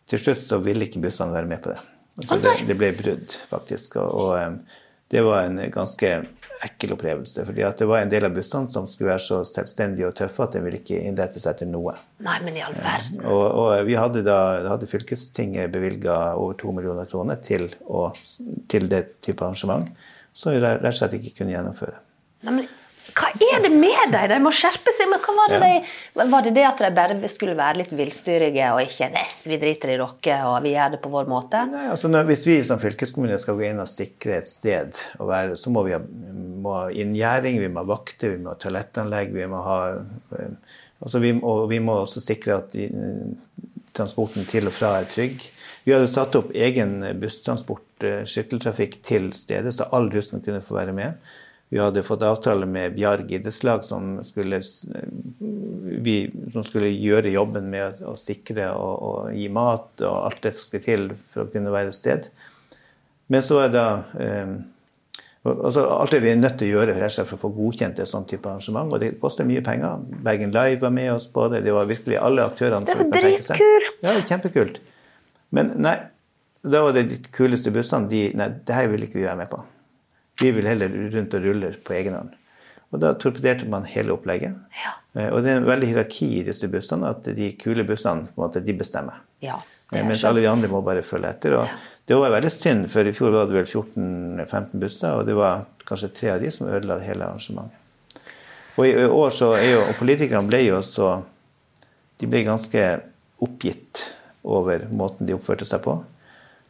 til 0.09 0.21
slutt 0.21 0.41
så 0.41 0.61
ville 0.65 0.87
ikke 0.87 1.03
bussene 1.05 1.35
være 1.35 1.51
med 1.51 1.63
på 1.65 1.73
det. 1.73 1.81
Så 2.23 2.39
det, 2.41 2.55
det 2.69 2.77
ble 2.79 2.93
brudd, 2.97 3.35
faktisk. 3.51 3.97
Og, 4.01 4.31
og 4.31 5.13
det 5.13 5.23
var 5.23 5.49
en 5.49 5.59
ganske 5.71 6.11
ekkel 6.65 6.95
opplevelse. 6.95 7.45
fordi 7.47 7.65
det 7.79 7.89
var 7.89 8.01
en 8.01 8.13
del 8.13 8.25
av 8.25 8.37
bussene 8.37 8.71
som 8.73 8.87
skulle 8.89 9.11
være 9.13 9.25
så 9.25 9.41
selvstendige 9.49 10.09
og 10.09 10.15
tøffe 10.17 10.47
at 10.47 10.55
de 10.57 10.63
ville 10.65 10.81
ikke 10.81 11.01
innrette 11.09 11.43
seg 11.43 11.59
til 11.61 11.73
noe. 11.73 11.97
Nei, 12.25 12.39
men 12.45 12.57
i 12.57 12.63
all 12.65 12.77
verden. 12.79 13.21
Og, 13.29 13.45
og 13.45 13.75
vi 13.89 13.99
hadde 13.99 14.25
da 14.27 14.39
hadde 14.71 14.89
fylkestinget 14.89 15.75
bevilga 15.75 16.17
over 16.39 16.57
to 16.61 16.73
millioner 16.77 17.11
kroner 17.11 17.41
til, 17.45 17.69
å, 17.85 18.09
til 18.71 18.89
det 18.93 19.05
type 19.25 19.45
arrangement, 19.45 19.91
som 20.33 20.55
vi 20.55 20.63
rett 20.63 20.87
og 20.87 20.97
slett 20.97 21.19
ikke 21.19 21.37
kunne 21.43 21.55
gjennomføre. 21.57 22.01
Nei, 22.47 22.57
men 22.63 22.73
hva 23.13 23.29
er 23.37 23.61
det 23.63 23.71
med 23.71 24.13
dem? 24.15 24.29
De 24.33 24.39
må 24.43 24.51
skjerpe 24.55 24.93
seg. 24.97 25.11
Men 25.11 25.21
hva 25.23 25.35
var 25.37 25.53
det, 25.53 25.59
Ja. 25.61 25.81
de, 26.17 26.27
var 26.33 26.43
det 26.43 26.55
det 26.57 26.65
at 26.65 26.79
de 26.81 26.91
bare 26.97 27.29
skulle 27.29 27.57
være 27.59 27.83
litt 27.83 27.93
villstyrige 27.93 28.71
og 28.73 28.81
ikke 28.83 29.11
Nes, 29.13 29.37
vi 29.45 29.59
driter 29.61 29.93
i 29.93 29.99
dere 29.99 30.39
og 30.49 30.63
vi 30.65 30.73
gjør 30.73 30.95
det 30.97 31.01
på 31.05 31.13
vår 31.13 31.29
måte? 31.29 31.65
Nei, 31.71 31.89
altså 31.93 32.09
når, 32.09 32.25
Hvis 32.31 32.47
vi 32.47 32.57
som 32.65 32.81
fylkeskommune 32.81 33.39
skal 33.39 33.59
gå 33.59 33.69
inn 33.69 33.83
og 33.83 33.91
sikre 33.91 34.39
et 34.41 34.49
sted 34.49 34.97
være, 35.19 35.57
så 35.61 35.71
må 35.71 35.85
vi 35.85 35.93
ha, 35.93 36.01
må 36.01 36.89
inngjerding, 36.91 37.61
vi 37.61 37.69
må 37.69 37.85
ha 37.85 37.93
vakter, 37.93 38.35
vi 38.35 38.43
må 38.43 38.55
ha 38.55 38.59
toalettanlegg, 38.59 39.35
vi 39.37 39.47
må 39.53 39.61
ha 39.63 39.79
eh, 40.39 40.57
altså 41.05 41.21
vi, 41.21 41.37
Og 41.43 41.69
vi 41.71 41.79
må 41.85 42.01
også 42.07 42.25
sikre 42.25 42.59
at 42.63 42.73
de, 42.73 42.89
transporten 43.95 44.47
til 44.51 44.67
og 44.67 44.75
fra 44.75 44.97
er 44.99 45.09
trygg. 45.11 45.45
Vi 45.85 45.93
hadde 45.95 46.11
satt 46.11 46.35
opp 46.39 46.51
egen 46.57 46.99
busstransport, 47.21 47.87
eh, 48.03 48.25
skytteltrafikk, 48.27 49.03
til 49.07 49.33
stedet, 49.37 49.75
så 49.75 49.87
all 49.93 50.11
russen 50.11 50.43
kunne 50.43 50.63
få 50.65 50.81
være 50.81 50.97
med. 50.97 51.15
Vi 51.73 51.81
hadde 51.81 52.05
fått 52.07 52.23
avtale 52.23 52.67
med 52.71 52.95
Bjarg 52.95 53.33
idrettslag 53.33 53.85
som 53.85 54.19
skulle 54.25 54.61
som 56.53 56.65
skulle 56.65 56.91
gjøre 56.93 57.33
jobben 57.33 57.71
med 57.73 58.03
å, 58.05 58.13
å 58.13 58.19
sikre 58.21 58.69
og, 58.77 58.95
og, 59.09 59.33
gi 59.35 59.49
mat 59.53 60.05
og 60.05 60.19
alt 60.29 60.43
det 60.45 60.55
som 60.55 60.69
skulle 60.69 60.85
til 60.85 61.09
for 61.33 61.47
å 61.47 61.51
kunne 61.51 61.73
være 61.75 61.91
et 61.91 61.97
sted. 61.97 62.29
Men 63.33 63.43
så 63.43 63.63
er 63.65 63.73
det 63.73 63.87
eh, 64.21 64.55
altså 65.45 65.85
Alt 65.93 66.15
det 66.15 66.23
vi 66.25 66.31
er 66.33 66.41
nødt 66.41 66.57
til 66.61 66.71
å 66.71 66.79
gjøre 66.79 67.11
for 67.17 67.37
å 67.37 67.43
få 67.43 67.53
godkjent 67.57 68.01
et 68.01 68.09
sånt 68.09 68.29
type 68.31 68.49
arrangement. 68.49 68.93
Og 68.93 69.03
det 69.03 69.15
koster 69.21 69.49
mye 69.49 69.65
penger. 69.65 70.01
Bergen 70.25 70.55
Live 70.55 70.81
var 70.85 70.95
med 70.95 71.13
oss 71.13 71.29
på 71.29 71.49
det. 71.53 71.65
Det 71.67 71.75
var 71.75 71.91
virkelig 71.91 72.21
alle 72.21 72.47
aktørene. 72.49 72.89
Det 72.89 72.97
var 73.01 73.13
dritkult! 73.13 74.01
Ja, 74.05 74.17
kjempekult. 74.25 74.81
Men 75.55 75.75
nei, 75.85 75.99
da 76.65 76.81
var 76.87 76.97
det 76.97 77.09
de 77.11 77.21
kuleste 77.35 77.73
bussene. 77.75 78.09
De, 78.11 78.27
nei, 78.39 78.49
det 78.65 78.77
her 78.77 78.89
vil 78.93 79.05
ikke 79.07 79.21
vi 79.21 79.29
være 79.29 79.43
med 79.43 79.53
på. 79.53 79.61
Vi 80.41 80.51
vil 80.51 80.67
heller 80.67 80.89
rundt 81.15 81.35
og 81.35 81.45
rulle 81.45 81.73
på 81.85 81.95
egen 81.95 82.15
hånd. 82.15 82.33
Og 82.95 83.01
da 83.03 83.13
torpederte 83.19 83.67
man 83.71 83.85
hele 83.91 84.13
opplegget. 84.15 84.55
Ja. 84.85 84.93
Eh, 85.19 85.29
Og 85.33 85.43
det 85.43 85.51
er 85.53 85.57
en 85.61 85.67
veldig 85.69 85.87
hierarki 85.93 86.29
i 86.41 86.43
disse 86.47 86.69
bussene, 86.71 87.09
at 87.11 87.23
de 87.25 87.53
kule 87.59 87.85
bussene 87.87 88.27
på 88.29 88.35
en 88.39 88.45
måte, 88.49 88.65
de 88.65 88.73
bestemmer. 88.75 89.21
Ja, 89.43 89.61
Eh, 89.93 90.03
Mens 90.03 90.25
alle 90.25 90.41
de 90.41 90.47
andre 90.49 90.67
må 90.69 90.81
bare 90.83 91.03
følge 91.03 91.29
etter. 91.29 91.53
Og 91.55 91.69
det 92.09 92.17
var 92.17 92.31
veldig 92.31 92.51
synd, 92.51 92.87
for 92.91 93.05
i 93.07 93.13
fjor 93.13 93.31
var 93.31 93.47
det 93.47 93.55
vel 93.55 93.67
14-15 93.69 94.81
busser, 94.81 95.13
og 95.21 95.27
det 95.27 95.35
var 95.37 95.67
kanskje 95.87 96.09
tre 96.15 96.31
av 96.33 96.41
de 96.41 96.51
som 96.51 96.67
ødela 96.67 96.97
hele 97.05 97.23
arrangementet. 97.23 97.77
Og 98.79 98.87
i 98.89 98.95
år 99.07 99.31
så 99.31 99.53
er 99.55 99.69
jo, 99.75 99.81
og 99.85 99.95
politikerne 100.01 100.49
ble 100.49 100.63
jo 100.65 100.81
så 100.83 101.23
De 102.19 102.27
ble 102.27 102.45
ganske 102.47 102.81
oppgitt 103.43 104.15
over 104.45 104.87
måten 104.91 105.27
de 105.27 105.35
oppførte 105.35 105.65
seg 105.67 105.83
på. 105.83 106.05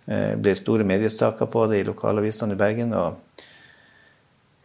Eh, 0.08 0.34
Det 0.34 0.42
ble 0.42 0.54
store 0.54 0.84
mediesaker 0.84 1.46
på 1.46 1.66
det 1.70 1.80
i 1.80 1.84
lokalavisene 1.84 2.52
i 2.52 2.56
Bergen. 2.56 2.92
og 2.92 3.16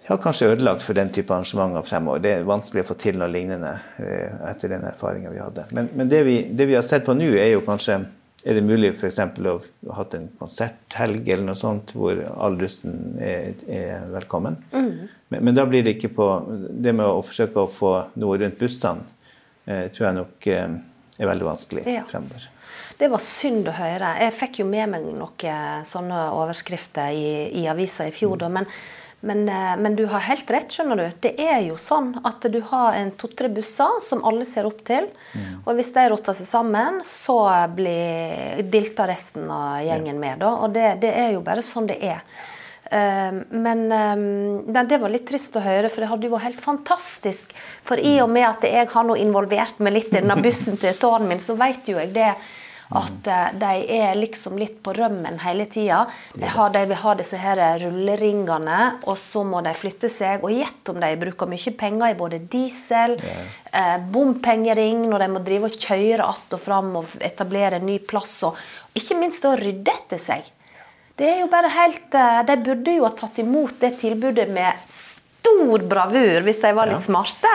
ja, 0.09 0.17
kanskje 0.17 0.47
ødelagt 0.55 0.81
for 0.81 0.97
den 0.97 1.11
type 1.13 1.33
arrangementer 1.33 1.85
fremover. 1.85 2.19
Det 2.23 2.31
er 2.39 2.47
vanskelig 2.47 2.83
å 2.83 2.87
få 2.89 2.95
til 2.99 3.19
noe 3.21 3.29
lignende 3.31 3.75
eh, 4.01 4.31
etter 4.49 4.73
den 4.73 4.87
erfaringa 4.89 5.29
vi 5.33 5.41
hadde. 5.43 5.67
Men, 5.77 5.89
men 5.95 6.09
det, 6.09 6.23
vi, 6.25 6.37
det 6.49 6.65
vi 6.69 6.75
har 6.77 6.85
sett 6.85 7.05
på 7.05 7.13
nå, 7.17 7.29
er 7.37 7.53
jo 7.55 7.65
kanskje 7.67 7.99
Er 8.47 8.55
det 8.55 8.61
mulig 8.63 8.93
f.eks. 8.95 9.17
å 9.19 9.53
ha 9.89 9.95
hatt 9.97 10.13
en 10.15 10.29
konserthelg 10.39 11.25
eller 11.27 11.43
noe 11.49 11.59
sånt 11.59 11.91
hvor 11.91 12.21
all 12.39 12.53
russen 12.61 13.17
er, 13.19 13.49
er 13.67 14.05
velkommen? 14.13 14.55
Men, 14.71 15.41
men 15.43 15.57
da 15.57 15.65
blir 15.67 15.83
det 15.83 15.97
ikke 15.97 16.13
på 16.15 16.27
Det 16.71 16.93
med 16.95 17.03
å 17.03 17.19
forsøke 17.27 17.65
å 17.65 17.67
få 17.67 17.91
noe 18.15 18.37
rundt 18.39 18.55
bussene, 18.61 19.03
eh, 19.67 19.89
tror 19.91 20.05
jeg 20.07 20.17
nok 20.21 20.47
eh, 20.55 20.77
er 21.19 21.29
veldig 21.33 21.49
vanskelig 21.49 21.83
Ja. 21.83 22.05
fremover. 22.07 22.47
Det 22.99 23.09
var 23.11 23.19
synd 23.23 23.67
å 23.67 23.75
høre. 23.75 24.13
Jeg 24.23 24.37
fikk 24.39 24.61
jo 24.61 24.69
med 24.71 24.89
meg 24.95 25.03
noen 25.11 25.83
sånne 25.87 26.23
overskrifter 26.39 27.11
i, 27.11 27.27
i 27.59 27.67
avisa 27.71 28.07
i 28.07 28.15
fjor, 28.15 28.39
da. 28.39 28.47
Men, 28.51 28.71
men, 29.21 29.49
eh, 29.49 29.75
men 29.77 29.95
du 29.95 30.05
har 30.05 30.23
helt 30.29 30.51
rett, 30.51 30.71
skjønner 30.71 30.95
du. 30.95 31.07
Det 31.19 31.33
er 31.43 31.59
jo 31.65 31.75
sånn 31.75 32.13
at 32.23 32.45
du 32.51 32.59
har 32.69 32.95
en 32.95 33.11
to-tre 33.19 33.49
busser 33.51 33.99
som 34.05 34.23
alle 34.23 34.45
ser 34.47 34.69
opp 34.69 34.79
til. 34.87 35.09
Og 35.65 35.73
hvis 35.75 35.91
de 35.95 36.05
rotter 36.09 36.37
seg 36.37 36.47
sammen, 36.47 37.01
så 37.03 37.67
blir 37.75 38.63
dilta 38.71 39.07
resten 39.09 39.49
av 39.51 39.83
gjengen 39.83 40.21
med, 40.21 40.39
da. 40.39 40.53
Og 40.63 40.71
det, 40.75 41.01
det 41.03 41.11
er 41.11 41.33
jo 41.35 41.43
bare 41.43 41.65
sånn 41.65 41.89
det 41.91 41.99
er. 41.99 42.23
Um, 42.89 43.43
Men 43.51 43.83
um, 43.91 44.23
nei, 44.71 44.85
det 44.89 44.97
var 44.97 45.11
litt 45.13 45.27
trist 45.29 45.53
å 45.59 45.61
høre, 45.61 45.91
for 45.91 46.01
det 46.01 46.09
hadde 46.09 46.25
jo 46.25 46.33
vært 46.33 46.47
helt 46.47 46.63
fantastisk. 46.63 47.51
For 47.85 48.01
i 48.01 48.15
og 48.23 48.31
med 48.33 48.47
at 48.47 48.65
jeg 48.65 48.87
har 48.89 49.05
nå 49.05 49.19
involvert 49.19 49.83
meg 49.83 49.93
litt 49.93 50.09
i 50.09 50.17
denne 50.17 50.39
bussen 50.41 50.79
til 50.79 50.95
sønnen 50.97 51.29
min, 51.29 51.43
så 51.43 51.53
vet 51.59 51.91
jo 51.91 51.99
jeg 51.99 52.15
det 52.15 52.31
at 52.89 53.27
eh, 53.29 53.49
de 53.61 53.71
er 53.99 54.17
liksom 54.17 54.57
litt 54.57 54.79
på 54.85 54.93
rømmen 54.97 55.37
hele 55.43 55.67
tida. 55.69 56.05
De, 56.33 56.49
de 56.49 56.83
vil 56.89 57.01
ha 57.03 57.15
disse 57.19 57.37
her 57.37 57.61
rulleringene, 57.83 58.79
og 59.05 59.17
så 59.21 59.43
må 59.45 59.61
de 59.65 59.75
flytte 59.77 60.09
seg. 60.09 60.41
Og 60.43 60.55
gjett 60.55 60.89
om 60.89 60.97
de 61.01 61.11
bruker 61.21 61.49
mye 61.51 61.73
penger 61.77 62.13
i 62.13 62.17
både 62.17 62.41
diesel, 62.49 63.17
eh, 63.71 63.97
bompengering, 64.09 65.05
når 65.11 65.25
de 65.25 65.31
må 65.35 65.43
drive 65.45 65.69
og 65.69 65.77
kjøre 65.77 66.29
att 66.29 66.53
og 66.53 66.61
fram 66.61 66.95
og 66.97 67.17
etablere 67.21 67.77
en 67.77 67.85
ny 67.85 67.99
plass, 67.99 68.41
og 68.43 68.57
ikke 68.97 69.19
minst 69.19 69.45
å 69.45 69.57
rydde 69.59 69.93
etter 69.93 70.17
seg. 70.17 70.49
Det 71.19 71.27
er 71.27 71.39
jo 71.41 71.49
bare 71.51 71.67
helt 71.67 72.15
eh, 72.15 72.41
De 72.47 72.55
burde 72.63 72.95
jo 72.95 73.05
ha 73.05 73.11
tatt 73.13 73.41
imot 73.43 73.75
det 73.81 73.97
tilbudet 73.99 74.47
med 74.49 74.89
stor 74.89 75.83
bravur 75.89 76.41
hvis 76.45 76.61
de 76.63 76.73
var 76.73 76.89
litt 76.89 77.05
smarte. 77.05 77.53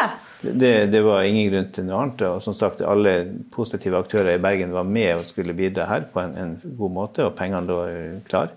Det, 0.53 0.87
det 0.93 1.01
var 1.07 1.23
ingen 1.25 1.51
grunn 1.51 1.69
til 1.73 1.87
noe 1.89 2.01
annet. 2.05 2.25
Og 2.29 2.43
som 2.45 2.55
sagt, 2.55 2.85
alle 2.85 3.17
positive 3.55 3.99
aktører 3.99 4.37
i 4.37 4.43
Bergen 4.43 4.75
var 4.77 4.85
med 4.89 5.17
og 5.17 5.29
skulle 5.29 5.57
bidra 5.57 5.89
her 5.91 6.09
på 6.13 6.21
en, 6.23 6.35
en 6.37 6.57
god 6.79 6.93
måte, 7.01 7.25
og 7.27 7.37
pengene 7.39 7.65
lå 7.69 7.79
eh, 7.89 8.17
klar. 8.29 8.53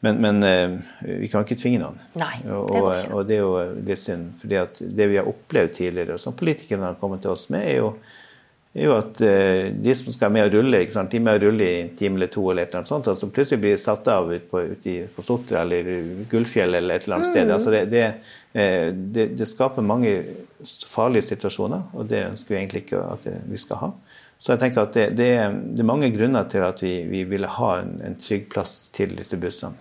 Men, 0.00 0.16
men 0.24 0.42
eh, 0.48 0.78
vi 1.20 1.28
kan 1.28 1.44
ikke 1.44 1.58
tvinge 1.60 1.82
noen. 1.82 1.98
Nei, 2.16 2.38
det 2.40 2.54
og, 2.56 2.72
og, 3.12 3.20
det 3.28 3.36
er 3.36 3.42
jo 3.44 3.82
litt 3.84 4.00
synd. 4.00 4.30
fordi 4.40 4.88
det 4.96 5.10
vi 5.12 5.18
har 5.20 5.28
opplevd 5.28 5.74
tidligere, 5.76 6.16
og 6.16 6.22
som 6.22 6.36
politikerne 6.36 6.88
har 6.88 6.98
kommet 7.00 7.20
til 7.24 7.34
oss 7.34 7.50
med, 7.52 7.66
er 7.68 7.82
jo, 7.82 7.90
er 8.72 8.86
jo 8.86 8.94
at 8.96 9.20
eh, 9.26 9.66
de 9.76 9.96
som 9.98 10.14
skal 10.16 10.32
med 10.32 10.48
å 10.48 10.54
rulle, 10.56 10.80
de 10.86 11.18
er 11.18 11.24
med 11.26 11.36
å 11.36 11.42
rulle 11.44 11.68
i 11.68 11.80
en 11.82 11.92
time 12.00 12.16
eller 12.16 12.32
to, 12.32 12.46
eller 12.48 12.64
et 12.64 12.72
eller 12.72 12.80
annet 12.80 12.92
sånt, 12.94 13.10
altså 13.12 13.28
plutselig 13.28 13.60
blir 13.60 13.76
de 13.76 13.82
satt 13.82 14.08
av 14.08 14.32
ute 14.32 14.48
på, 14.48 14.62
ut 14.72 14.88
på 15.16 15.26
Sotra 15.26 15.66
eller 15.66 15.92
Gullfjell 16.32 16.80
eller 16.80 16.96
et 16.96 17.04
eller 17.04 17.20
annet 17.20 17.28
Mm. 17.28 17.34
sted. 17.34 17.52
Altså 17.58 17.74
det, 17.76 17.84
det, 17.92 18.06
eh, 18.56 18.88
det, 18.94 19.28
det 19.36 19.48
skaper 19.52 19.84
mange 19.84 20.16
farlige 20.88 21.28
situasjoner, 21.30 21.90
og 21.94 22.08
det 22.10 22.24
ønsker 22.28 22.54
vi 22.54 22.58
egentlig 22.60 22.84
ikke 22.84 23.04
at 23.04 23.28
vi 23.50 23.60
skal 23.60 23.80
ha. 23.84 23.92
Så 24.40 24.54
jeg 24.54 24.62
tenker 24.62 24.86
at 24.86 24.96
det, 24.96 25.06
det, 25.18 25.28
er, 25.36 25.52
det 25.52 25.82
er 25.82 25.88
mange 25.88 26.08
grunner 26.14 26.46
til 26.48 26.64
at 26.64 26.80
vi, 26.80 26.94
vi 27.10 27.26
ville 27.28 27.48
ha 27.58 27.70
en, 27.82 27.98
en 28.06 28.16
trygg 28.16 28.48
plass 28.52 28.78
til 28.96 29.12
disse 29.18 29.36
bussene. 29.40 29.76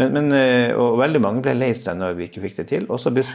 Men, 0.00 0.12
men, 0.14 0.28
eh, 0.32 0.70
og 0.78 0.98
veldig 1.00 1.20
mange 1.20 1.42
ble 1.44 1.52
lei 1.58 1.72
seg 1.76 1.98
når 2.00 2.14
vi 2.16 2.28
ikke 2.28 2.42
fikk 2.44 2.60
det 2.60 2.66
til. 2.70 2.86
Også 2.92 3.12
russ 3.12 3.32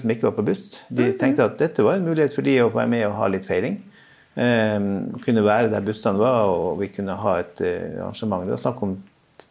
som 0.00 0.12
ikke 0.12 0.28
var 0.28 0.36
på 0.36 0.46
buss. 0.46 0.78
De 0.88 1.10
tenkte 1.20 1.44
at 1.44 1.58
dette 1.60 1.84
var 1.84 1.98
en 1.98 2.06
mulighet 2.06 2.36
for 2.36 2.46
de 2.46 2.54
å 2.62 2.70
være 2.72 2.92
med 2.92 3.04
og 3.08 3.18
ha 3.18 3.28
litt 3.32 3.48
feiring. 3.48 3.80
Eh, 4.34 4.78
kunne 5.24 5.44
være 5.44 5.72
der 5.72 5.84
bussene 5.84 6.20
var, 6.20 6.52
og 6.52 6.80
vi 6.80 6.88
kunne 6.94 7.16
ha 7.20 7.38
et 7.42 7.64
eh, 7.64 7.98
arrangement. 7.98 8.46
Det 8.46 8.56
var 8.56 8.64
snakk 8.64 8.84
om 8.86 8.96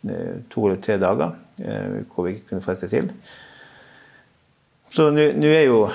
eh, 0.09 0.35
to 0.53 0.67
eller 0.67 0.81
tre 0.83 0.97
dager 1.01 1.37
eh, 1.61 2.01
hvor 2.13 2.29
vi 2.29 2.39
kunne 2.47 2.65
få 2.65 2.77
dette 2.77 2.89
til. 2.93 3.11
Så 4.93 5.07
nå 5.09 5.49
er 5.49 5.63
jo 5.65 5.87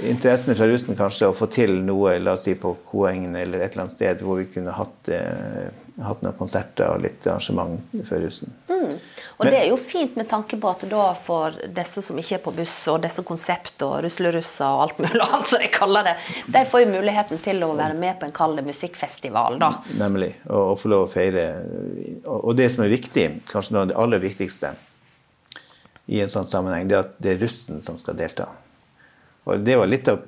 interessene 0.00 0.56
fra 0.58 0.66
russen 0.66 0.96
kanskje 0.98 1.28
å 1.30 1.34
få 1.36 1.46
til 1.54 1.76
noe 1.86 2.16
la 2.18 2.34
oss 2.34 2.48
si 2.48 2.56
på 2.58 2.72
Koengen 2.88 3.36
eller 3.38 3.62
et 3.62 3.76
eller 3.76 3.84
annet 3.84 3.94
sted 3.94 4.24
hvor 4.26 4.40
vi 4.40 4.48
kunne 4.50 4.74
hatt, 4.74 5.10
eh, 5.14 5.70
hatt 6.02 6.24
noen 6.24 6.34
konserter 6.38 6.88
og 6.90 7.04
litt 7.04 7.28
arrangement 7.30 7.78
for 8.08 8.22
russen. 8.22 8.50
Og 8.70 9.46
det 9.46 9.54
er 9.54 9.68
jo 9.70 9.78
fint 9.78 10.18
med 10.18 10.26
tanke 10.30 10.58
på 10.58 10.70
at 10.70 10.82
da 10.90 11.06
for 11.22 11.54
disse 11.78 12.02
som 12.02 12.18
ikke 12.18 12.40
er 12.40 12.42
på 12.42 12.54
buss, 12.58 12.74
og 12.90 13.00
disse 13.04 13.22
konsept 13.26 13.86
og 13.86 14.00
ruslerusser 14.04 14.66
og 14.66 14.84
alt 14.88 15.00
mulig 15.04 15.22
annet 15.28 15.54
som 15.54 15.62
de 15.62 15.70
kaller 15.72 16.10
det, 16.10 16.18
de 16.50 16.66
får 16.74 16.84
jo 16.84 16.92
muligheten 16.96 17.42
til 17.46 17.62
å 17.66 17.72
være 17.78 17.94
med 18.02 18.18
på 18.18 18.26
en 18.26 18.34
kald 18.34 18.60
musikkfestival, 18.66 19.62
da. 19.62 19.76
Nemlig. 20.00 20.34
Og, 20.50 20.74
og 20.74 20.78
få 20.82 20.90
lov 20.90 21.06
å 21.06 21.12
feire. 21.14 21.48
Og, 22.26 22.36
og 22.36 22.58
det 22.58 22.70
som 22.74 22.82
er 22.82 22.94
viktig, 22.98 23.30
kanskje 23.50 23.78
noe 23.78 23.86
av 23.86 23.92
det 23.92 24.00
aller 24.02 24.26
viktigste 24.26 24.74
i 26.08 26.20
en 26.20 26.28
sånn 26.28 26.46
sammenheng, 26.48 26.88
det 26.88 26.96
er 26.96 27.04
at 27.06 27.14
det 27.22 27.32
er 27.36 27.40
russen 27.44 27.80
som 27.84 27.96
skal 28.00 28.16
delta. 28.18 28.48
Og 29.44 29.62
det 29.64 29.76
var 29.78 29.86
litt 29.88 30.08
av, 30.10 30.18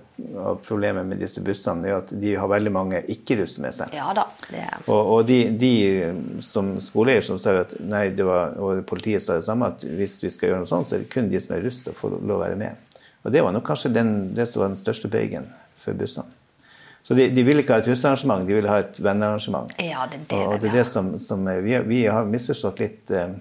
problemet 0.67 1.07
med 1.07 1.19
disse 1.21 1.41
bussene, 1.45 1.83
det 1.85 1.91
er 1.91 1.97
at 1.99 2.11
de 2.23 2.35
har 2.39 2.49
veldig 2.49 2.71
mange 2.73 3.01
ikke-russ 3.13 3.59
med 3.63 3.75
seg. 3.75 3.93
Ja 3.97 4.13
da. 4.17 4.25
Det 4.49 4.61
er. 4.63 4.77
Og, 4.87 5.11
og 5.17 5.27
de, 5.29 5.39
de 5.59 5.73
som 6.45 6.75
skoleeier 6.85 7.25
som 7.27 7.39
sa 7.43 7.55
at 7.61 7.75
nei, 7.81 8.07
det 8.17 8.25
var, 8.27 8.55
og 8.63 8.85
politiet 8.89 9.23
sa 9.25 9.37
det 9.39 9.47
samme, 9.47 9.69
at 9.73 9.83
hvis 9.85 10.21
vi 10.25 10.31
skal 10.33 10.53
gjøre 10.53 10.63
noe 10.65 10.71
sånt, 10.71 10.89
så 10.89 10.97
er 10.97 11.05
det 11.05 11.11
kun 11.13 11.29
de 11.33 11.41
som 11.43 11.57
er 11.57 11.65
russ 11.67 11.83
som 11.87 11.97
får 11.99 12.15
lov 12.21 12.39
å 12.39 12.43
være 12.45 12.59
med. 12.61 13.01
Og 13.23 13.35
det 13.35 13.43
var 13.45 13.55
nok 13.55 13.67
kanskje 13.69 13.93
den, 13.95 14.15
det 14.35 14.49
som 14.51 14.63
var 14.65 14.73
den 14.73 14.81
største 14.81 15.11
bøygen 15.13 15.51
for 15.83 15.95
bussene. 15.99 16.29
Så 17.03 17.17
de, 17.19 17.29
de 17.35 17.43
ville 17.43 17.65
ikke 17.65 17.75
ha 17.75 17.83
et 17.83 17.89
russearrangement, 17.91 18.45
de 18.47 18.55
ville 18.55 18.71
ha 18.71 18.79
et 18.85 18.99
vennearrangement. 19.03 19.73
Ja, 19.83 20.05
det 20.11 20.21
er 20.21 20.27
det 20.31 20.39
og, 20.47 20.53
det 20.63 20.69
er 20.71 20.77
det 20.81 20.85
som, 20.87 21.13
som 21.19 21.43
vi, 21.65 21.73
har- 21.75 21.87
vi 21.89 22.05
har 22.07 22.29
misforstått 22.31 22.79
litt 22.83 23.11
eh, 23.11 23.33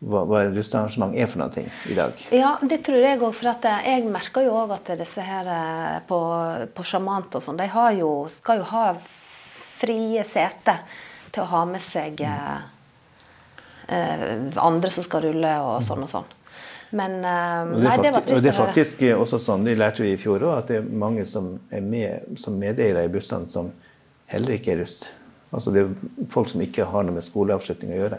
hva, 0.00 0.24
hva 0.24 0.42
russearrangement 0.48 1.14
er 1.16 1.28
for 1.28 1.42
noe 1.42 1.52
ting 1.52 1.68
i 1.90 1.96
dag. 1.98 2.16
Ja, 2.32 2.54
det 2.64 2.80
tror 2.86 3.02
jeg 3.04 3.20
òg. 3.20 3.34
For 3.36 3.52
eh, 3.52 3.86
jeg 3.92 4.08
merker 4.08 4.46
jo 4.46 4.56
òg 4.62 4.74
at 4.78 4.92
disse 5.00 5.24
her 5.24 5.48
eh, 5.52 6.00
på, 6.08 6.18
på 6.74 6.86
Sjamant 6.88 7.36
og 7.36 7.44
sånn, 7.44 7.60
de 7.60 7.68
har 7.70 7.92
jo, 7.98 8.12
skal 8.32 8.62
jo 8.62 8.68
ha 8.72 8.84
frie 9.80 10.24
seter 10.28 10.82
til 11.30 11.44
å 11.44 11.50
ha 11.52 11.62
med 11.68 11.84
seg 11.84 12.20
eh, 12.24 12.58
eh, 13.92 14.36
andre 14.60 14.92
som 14.92 15.06
skal 15.06 15.28
rulle 15.28 15.54
og 15.66 15.80
sånn 15.86 16.06
og 16.06 16.12
sånn. 16.12 16.32
Men 16.96 17.20
eh, 17.20 17.76
det, 17.76 17.84
Nei, 17.84 17.96
det 18.00 18.10
var 18.16 18.20
fakti- 18.22 18.34
og 18.34 18.42
det 18.42 18.50
er 18.50 18.56
trist 18.56 18.56
å 18.56 18.66
faktisk 18.66 19.06
også 19.20 19.42
sånn, 19.50 19.68
det 19.68 19.76
lærte 19.78 20.04
vi 20.06 20.14
i 20.16 20.20
fjor 20.20 20.42
òg, 20.48 20.56
at 20.64 20.72
det 20.72 20.80
er 20.80 20.90
mange 21.04 21.28
som 21.28 21.54
er 21.70 21.84
med 21.84 22.40
som 22.40 22.56
medeiere 22.58 23.04
i 23.06 23.12
bussene 23.12 23.52
som 23.52 23.70
heller 24.32 24.56
ikke 24.56 24.74
er 24.74 24.86
russ. 24.86 25.02
Altså 25.50 25.72
det 25.74 25.80
er 25.82 26.26
folk 26.30 26.46
som 26.46 26.60
ikke 26.62 26.84
har 26.86 27.02
noe 27.02 27.16
med 27.16 27.24
skoleavslutning 27.26 27.90
å 27.90 27.96
gjøre. 28.04 28.18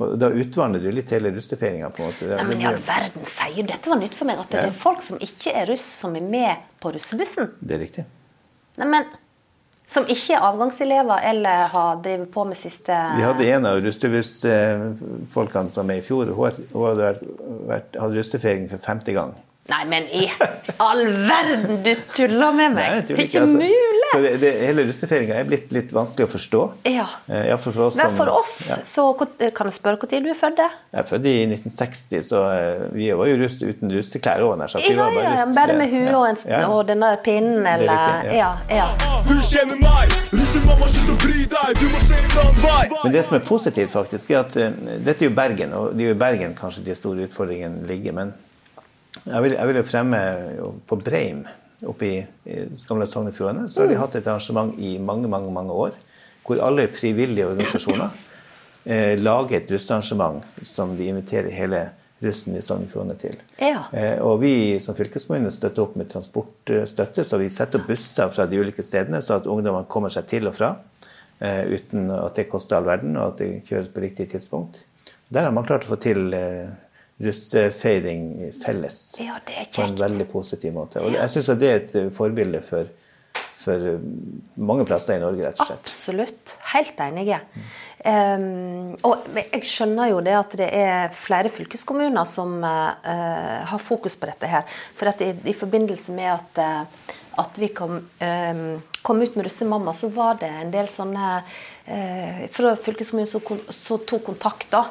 Og 0.00 0.12
da 0.22 0.28
utvanner 0.30 0.78
du 0.82 0.86
litt 0.94 1.10
hele 1.10 1.32
russefeiringa. 1.34 1.88
måte. 1.98 2.28
Men 2.46 2.60
i 2.62 2.66
all 2.68 2.78
verden 2.86 3.24
sier 3.26 3.66
Dette 3.66 3.90
var 3.90 3.98
nytt 3.98 4.14
for 4.14 4.24
meg. 4.30 4.38
At 4.40 4.50
det 4.50 4.60
Ja. 4.60 4.66
er 4.68 4.76
folk 4.78 5.02
som 5.02 5.18
ikke 5.18 5.50
er 5.52 5.66
russ, 5.66 5.84
som 5.84 6.14
er 6.14 6.20
med 6.22 6.56
på 6.80 6.92
russebussen. 6.94 7.50
Det 7.60 7.74
er 7.74 7.82
riktig. 7.82 8.04
Nei, 8.78 8.86
men 8.86 9.04
Som 9.90 10.04
ikke 10.06 10.36
er 10.36 10.44
avgangselever 10.46 11.18
eller 11.26 11.66
har 11.72 11.96
drevet 11.96 12.30
på 12.30 12.44
med 12.46 12.56
siste 12.56 12.94
Vi 13.16 13.22
hadde 13.26 13.42
en 13.50 13.66
av 13.66 13.80
russebussfolkene 13.82 15.70
som 15.74 15.90
er 15.90 15.98
i 15.98 16.04
fjor. 16.06 16.30
Hun 16.30 16.86
hadde 16.86 17.08
vært, 17.66 17.98
hadde 17.98 18.14
russefeiring 18.14 18.68
for 18.70 18.78
femte 18.78 19.12
gang. 19.16 19.34
Nei, 19.70 19.84
men 19.90 20.06
i 20.14 20.28
all 20.78 21.02
verden! 21.26 21.82
Du 21.82 21.90
tuller 22.14 22.52
med 22.54 22.72
meg! 22.74 22.86
Nei, 22.86 22.94
jeg 23.00 23.06
det 23.06 23.10
er 23.10 23.18
ikke, 23.18 23.26
ikke 23.26 23.40
altså. 23.40 23.58
mulig! 23.58 23.89
Så 24.10 24.18
det, 24.18 24.30
det, 24.42 24.50
hele 24.66 24.84
russefeiringa 24.88 25.36
er 25.38 25.46
blitt 25.46 25.70
litt 25.74 25.92
vanskelig 25.94 26.26
å 26.26 26.30
forstå. 26.32 26.62
Ja. 26.90 27.06
ja 27.30 27.58
for, 27.60 27.70
for 27.70 27.86
oss 27.86 27.98
Men 27.98 28.10
som 28.10 28.16
for 28.18 28.32
oss, 28.40 28.56
ja. 28.66 28.78
så 28.88 29.04
kan 29.14 29.70
jeg 29.70 29.76
spørre 29.76 30.00
når 30.00 30.24
du 30.24 30.30
er 30.32 30.38
født? 30.38 30.62
Jeg 30.90 30.98
er 31.02 31.06
født 31.06 31.28
i 31.30 31.34
1960, 31.46 32.24
så 32.26 32.40
eh, 32.50 32.82
vi 32.96 33.10
var 33.20 33.30
jo 33.30 33.36
russ 33.44 33.60
uten 33.62 33.92
russeklær 33.94 34.42
òg. 34.46 34.56
Ja, 34.60 34.80
ja, 34.90 35.22
ja, 35.38 35.46
bare 35.54 35.76
med 35.78 35.94
huet 35.94 36.10
og, 36.18 36.42
Ja. 36.50 36.64
og 36.66 36.82
denne 36.88 37.12
pinnen, 37.24 37.62
er 37.66 37.84
eller 37.84 38.02
riktig, 38.02 38.36
ja. 38.40 38.50
Ja, 38.70 38.88
Du 39.28 39.36
kjenner 39.46 39.78
meg, 39.84 40.18
russemamma, 40.34 40.90
slutt 40.90 41.14
å 41.14 41.16
bry 41.22 41.46
deg, 41.54 41.78
du 41.78 41.86
må 41.86 42.02
se 42.08 42.18
en 42.18 42.36
annen 42.42 42.60
vei. 42.64 42.84
Men 43.04 43.14
det 43.14 43.24
som 43.28 43.38
er 43.38 43.46
positivt, 43.46 43.94
faktisk, 43.94 44.34
er 44.34 44.42
at 44.42 44.58
uh, 44.58 44.68
dette 45.06 45.24
er 45.24 45.30
jo 45.30 45.34
Bergen, 45.38 45.74
og 45.76 45.94
det 45.94 46.08
er 46.08 46.14
jo 46.14 46.20
Bergen 46.20 46.58
kanskje 46.58 46.86
de 46.88 46.98
store 46.98 47.28
utfordringene 47.30 47.86
ligger. 47.86 48.16
Men 48.16 48.34
jeg 49.22 49.42
vil, 49.44 49.56
jeg 49.58 49.70
vil 49.70 49.80
jo 49.80 49.86
fremme 49.86 50.20
jo 50.58 50.74
på 50.90 50.98
Breim, 51.04 51.44
oppe 51.88 52.06
i, 52.06 52.16
i 52.44 52.64
gamle 52.88 53.06
Sogn 53.08 53.30
og 53.30 53.36
Fjordane, 53.36 53.68
så 53.70 53.82
har 53.82 53.90
de 53.90 53.98
hatt 54.00 54.18
et 54.18 54.26
arrangement 54.26 54.74
i 54.78 54.96
mange, 54.98 55.30
mange, 55.30 55.52
mange 55.54 55.76
år, 55.86 55.96
hvor 56.46 56.60
alle 56.64 56.88
frivillige 56.90 57.46
organisasjoner 57.46 58.10
eh, 58.90 59.14
lager 59.20 59.60
et 59.60 59.72
russearrangement 59.72 60.44
som 60.66 60.96
de 60.98 61.08
inviterer 61.12 61.52
hele 61.54 61.86
russen 62.20 62.56
i 62.56 62.62
Sogn 62.64 62.84
og 62.84 62.92
Fjordane 62.92 63.16
til. 63.20 63.38
Ja. 63.60 63.86
Eh, 63.96 64.18
og 64.24 64.42
vi 64.42 64.52
som 64.82 64.96
fylkeskommune 64.96 65.52
støtter 65.54 65.86
opp 65.86 65.96
med 65.96 66.10
transportstøtte, 66.12 67.24
så 67.24 67.40
vi 67.40 67.48
setter 67.52 67.80
opp 67.80 67.88
busser 67.88 68.32
fra 68.34 68.46
de 68.50 68.60
ulike 68.60 68.84
stedene, 68.84 69.22
så 69.24 69.38
at 69.40 69.48
ungdommene 69.48 69.88
kommer 69.90 70.12
seg 70.12 70.28
til 70.30 70.50
og 70.50 70.56
fra 70.58 70.74
eh, 71.40 71.64
uten 71.70 72.10
at 72.12 72.36
det 72.36 72.50
koster 72.52 72.78
all 72.78 72.88
verden, 72.88 73.16
og 73.16 73.32
at 73.32 73.42
det 73.42 73.64
kjøres 73.70 73.90
på 73.94 74.04
riktig 74.04 74.30
tidspunkt. 74.34 74.84
Der 75.30 75.46
har 75.46 75.54
man 75.54 75.66
klart 75.66 75.86
å 75.86 75.94
få 75.94 76.00
til 76.02 76.34
eh, 76.36 76.68
russefeiring 77.20 78.52
felles 78.64 78.98
Ja, 79.20 79.38
det 79.46 79.54
er 79.54 79.68
kjekt. 79.68 79.76
på 79.76 79.84
en 79.84 80.00
veldig 80.00 80.26
positiv 80.30 80.74
måte. 80.76 81.04
Og 81.04 81.14
jeg 81.16 81.32
syns 81.34 81.52
det 81.60 81.68
er 81.68 81.78
et 81.82 81.94
eh, 82.00 82.10
forbilde 82.16 82.62
for, 82.64 82.88
for 83.60 83.92
eh, 83.92 84.08
mange 84.56 84.86
plasser 84.88 85.18
i 85.18 85.22
Norge, 85.22 85.44
rett 85.44 85.60
og 85.60 85.68
slett. 85.72 85.86
Absolutt. 85.90 86.56
Helt 86.72 87.00
enige. 87.04 87.40
Um, 88.00 88.94
og 89.04 89.26
jeg 89.36 89.60
skjønner 89.68 90.08
jo 90.08 90.22
det 90.24 90.32
at 90.32 90.54
det 90.56 90.68
er 90.72 91.10
flere 91.12 91.50
fylkeskommuner 91.52 92.24
som 92.24 92.62
uh, 92.64 93.66
har 93.68 93.82
fokus 93.84 94.16
på 94.16 94.30
dette 94.30 94.48
her. 94.48 94.64
For 94.96 95.10
at 95.12 95.20
i, 95.20 95.34
i 95.52 95.56
forbindelse 95.56 96.14
med 96.16 96.30
at, 96.32 96.62
uh, 96.64 97.18
at 97.44 97.60
vi 97.60 97.68
kom, 97.76 97.98
um, 98.00 98.64
kom 99.04 99.20
ut 99.20 99.36
med 99.36 99.50
Russemamma, 99.50 99.92
så 99.92 100.08
var 100.16 100.40
det 100.40 100.48
en 100.48 100.72
del 100.72 100.88
sånne 100.88 101.42
fra 102.52 102.76
fylkeskommunen 102.76 103.26
som 103.26 103.98
tok 104.06 104.24
kontakt. 104.24 104.70
da, 104.70 104.84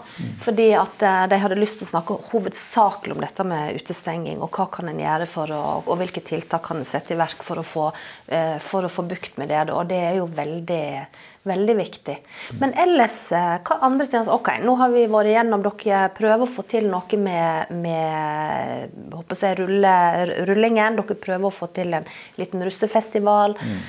Fordi 0.43 0.71
at 0.75 1.02
eh, 1.06 1.25
de 1.32 1.39
hadde 1.41 1.60
lyst 1.60 1.80
til 1.80 1.88
å 1.88 1.91
snakke 1.93 2.17
hovedsakelig 2.32 3.15
om 3.15 3.23
dette 3.23 3.45
med 3.47 3.80
utestenging. 3.80 4.41
Og 4.43 4.52
hva 4.56 4.67
kan 4.73 4.89
en 4.91 5.02
gjøre 5.02 5.28
for 5.30 5.54
å, 5.56 5.62
og 5.86 5.99
hvilke 6.02 6.23
tiltak 6.25 6.65
kan 6.67 6.82
en 6.82 6.88
sette 6.88 7.15
i 7.15 7.19
verk 7.19 7.43
for 7.45 7.62
å 7.62 7.65
få, 7.65 7.89
eh, 8.28 8.58
for 8.63 8.86
å 8.86 8.91
få 8.91 9.06
bukt 9.08 9.39
med 9.39 9.52
det. 9.54 9.67
Og 9.71 9.88
det 9.91 10.02
er 10.10 10.19
jo 10.19 10.28
veldig, 10.28 10.86
veldig 11.47 11.75
viktig. 11.78 12.15
Men 12.60 12.73
ellers, 12.73 13.32
eh, 13.32 13.56
hva 13.63 13.80
andre 13.86 14.08
ting? 14.08 14.28
Ok, 14.28 14.52
nå 14.63 14.75
har 14.80 14.91
vi 14.91 15.06
vært 15.08 15.32
igjennom, 15.32 15.63
dere 15.63 16.10
prøver 16.15 16.43
å 16.43 16.52
få 16.52 16.65
til 16.67 16.89
noe 16.91 17.19
med, 17.21 17.71
med 17.71 19.13
håper 19.15 19.43
jeg, 19.45 19.60
rulle, 19.62 19.95
rullingen. 20.49 20.99
Dere 20.99 21.15
prøver 21.15 21.47
å 21.47 21.56
få 21.56 21.71
til 21.75 21.95
en 21.97 22.08
liten 22.39 22.63
russefestival. 22.65 23.56
Mm. 23.60 23.82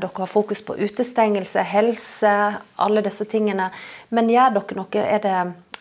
Dere 0.00 0.10
har 0.16 0.30
fokus 0.30 0.62
på 0.64 0.76
utestengelse, 0.80 1.64
helse, 1.68 2.36
alle 2.80 3.04
disse 3.06 3.26
tingene. 3.30 3.70
Men 4.10 4.30
gjør 4.32 4.56
dere 4.56 4.78
noe 4.80 5.04
Er 5.04 5.20
det, 5.22 5.36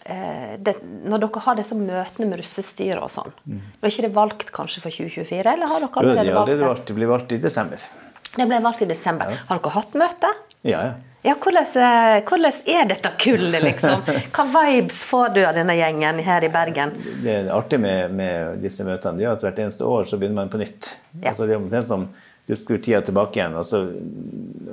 eh, 0.06 0.58
det 0.60 0.76
Når 0.84 1.24
dere 1.24 1.46
har 1.46 1.56
disse 1.56 1.78
møtene 1.78 2.28
med 2.28 2.44
russestyret 2.44 3.02
og 3.02 3.10
sånn, 3.14 3.34
mm. 3.48 3.64
er 3.82 3.90
ikke 3.90 4.06
det 4.08 4.14
valgt 4.14 4.54
kanskje 4.54 4.84
for 4.84 4.92
2024? 4.94 5.56
Eller 5.56 5.74
har 5.74 5.82
dere 5.86 6.04
allerede 6.04 6.38
valgt 6.38 6.54
det? 6.54 6.62
valgt, 6.66 6.86
de 6.86 7.00
blir 7.00 7.10
valgt 7.10 7.32
i 7.32 7.42
desember. 7.42 7.90
Det 8.30 8.46
ble 8.46 8.62
valgt 8.62 8.86
i 8.86 8.90
desember. 8.90 9.34
Har 9.50 9.58
dere 9.58 9.74
hatt 9.74 9.98
møte? 9.98 10.30
Ja, 10.62 10.82
ja. 10.84 10.96
Ja, 11.22 11.34
hvordan, 11.36 11.66
eh, 11.76 12.22
hvordan 12.24 12.54
er 12.66 12.86
dette 12.88 13.10
kullet, 13.20 13.60
liksom? 13.64 14.06
Hva 14.32 14.46
vibes 14.54 15.02
får 15.04 15.34
du 15.36 15.42
av 15.44 15.58
denne 15.58 15.76
gjengen 15.76 16.22
her 16.24 16.46
i 16.48 16.50
Bergen? 16.54 16.94
Det 17.26 17.34
er 17.34 17.50
artig 17.52 17.82
med, 17.84 18.14
med 18.16 18.62
disse 18.64 18.86
møtene 18.88 19.20
det 19.20 19.28
er 19.28 19.34
at 19.34 19.44
hvert 19.44 19.60
eneste 19.60 19.84
år 19.84 20.08
så 20.08 20.20
begynner 20.20 20.46
man 20.46 20.54
på 20.54 20.62
nytt. 20.62 20.94
Ja. 21.20 21.34
Altså 21.34 21.44
det 21.44 21.58
er 21.58 21.60
omtrent 21.60 21.90
som 21.90 22.08
du 22.48 22.56
skrur 22.56 22.80
tida 22.80 23.02
tilbake 23.06 23.36
igjen. 23.36 23.58
Altså, 23.60 23.84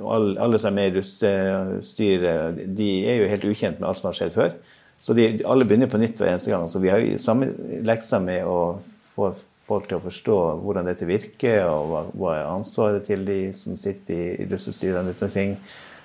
alle, 0.07 0.37
alle 0.41 0.61
som 0.61 0.71
er 0.71 0.77
med 0.79 0.87
i 0.87 0.95
russestyret, 1.01 2.63
de 2.79 2.89
er 3.11 3.19
jo 3.19 3.27
helt 3.33 3.45
ukjent 3.51 3.81
med 3.81 3.89
alt 3.89 3.99
som 3.99 4.07
har 4.09 4.17
skjedd 4.21 4.33
før. 4.37 4.55
Så 5.03 5.13
de, 5.19 5.27
alle 5.45 5.67
begynner 5.67 5.91
på 5.91 5.99
nytt 6.01 6.17
hver 6.17 6.31
eneste 6.31 6.55
gang. 6.55 6.65
Så 6.71 6.79
vi 6.81 6.89
har 6.89 7.03
jo 7.03 7.19
samme 7.21 7.51
lekser 7.85 8.23
med 8.23 8.47
å 8.47 8.79
få 9.13 9.33
folk 9.67 9.89
til 9.89 9.99
å 9.99 10.03
forstå 10.03 10.37
hvordan 10.63 10.87
dette 10.87 11.07
virker, 11.07 11.65
og 11.67 11.89
hva, 11.91 12.03
hva 12.13 12.35
er 12.37 12.49
ansvaret 12.51 13.05
til 13.07 13.25
de 13.27 13.39
som 13.55 13.75
sitter 13.79 14.15
i, 14.15 14.47
russestyrene 14.51 15.11
rundt 15.11 15.25
omkring. 15.27 15.57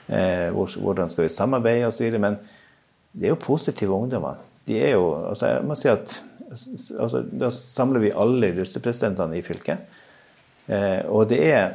Eh, 0.08 0.48
hvor, 0.54 0.72
hvordan 0.82 1.10
skal 1.12 1.26
vi 1.26 1.32
samarbeide 1.32 1.88
osv. 1.88 2.18
Men 2.20 2.40
det 3.12 3.28
er 3.28 3.34
jo 3.34 3.44
positive 3.44 3.94
ungdommer. 3.94 4.40
De 4.66 4.78
er 4.82 4.96
jo, 4.96 5.12
altså 5.28 5.54
jeg 5.54 5.66
må 5.66 5.76
si 5.78 5.90
at 5.90 6.16
altså, 6.50 7.22
Da 7.26 7.50
samler 7.54 8.02
vi 8.04 8.14
alle 8.14 8.52
russepresidentene 8.58 9.38
i 9.38 9.44
fylket. 9.46 9.86
Eh, 10.66 11.00
og 11.10 11.28
det 11.30 11.40
er 11.46 11.74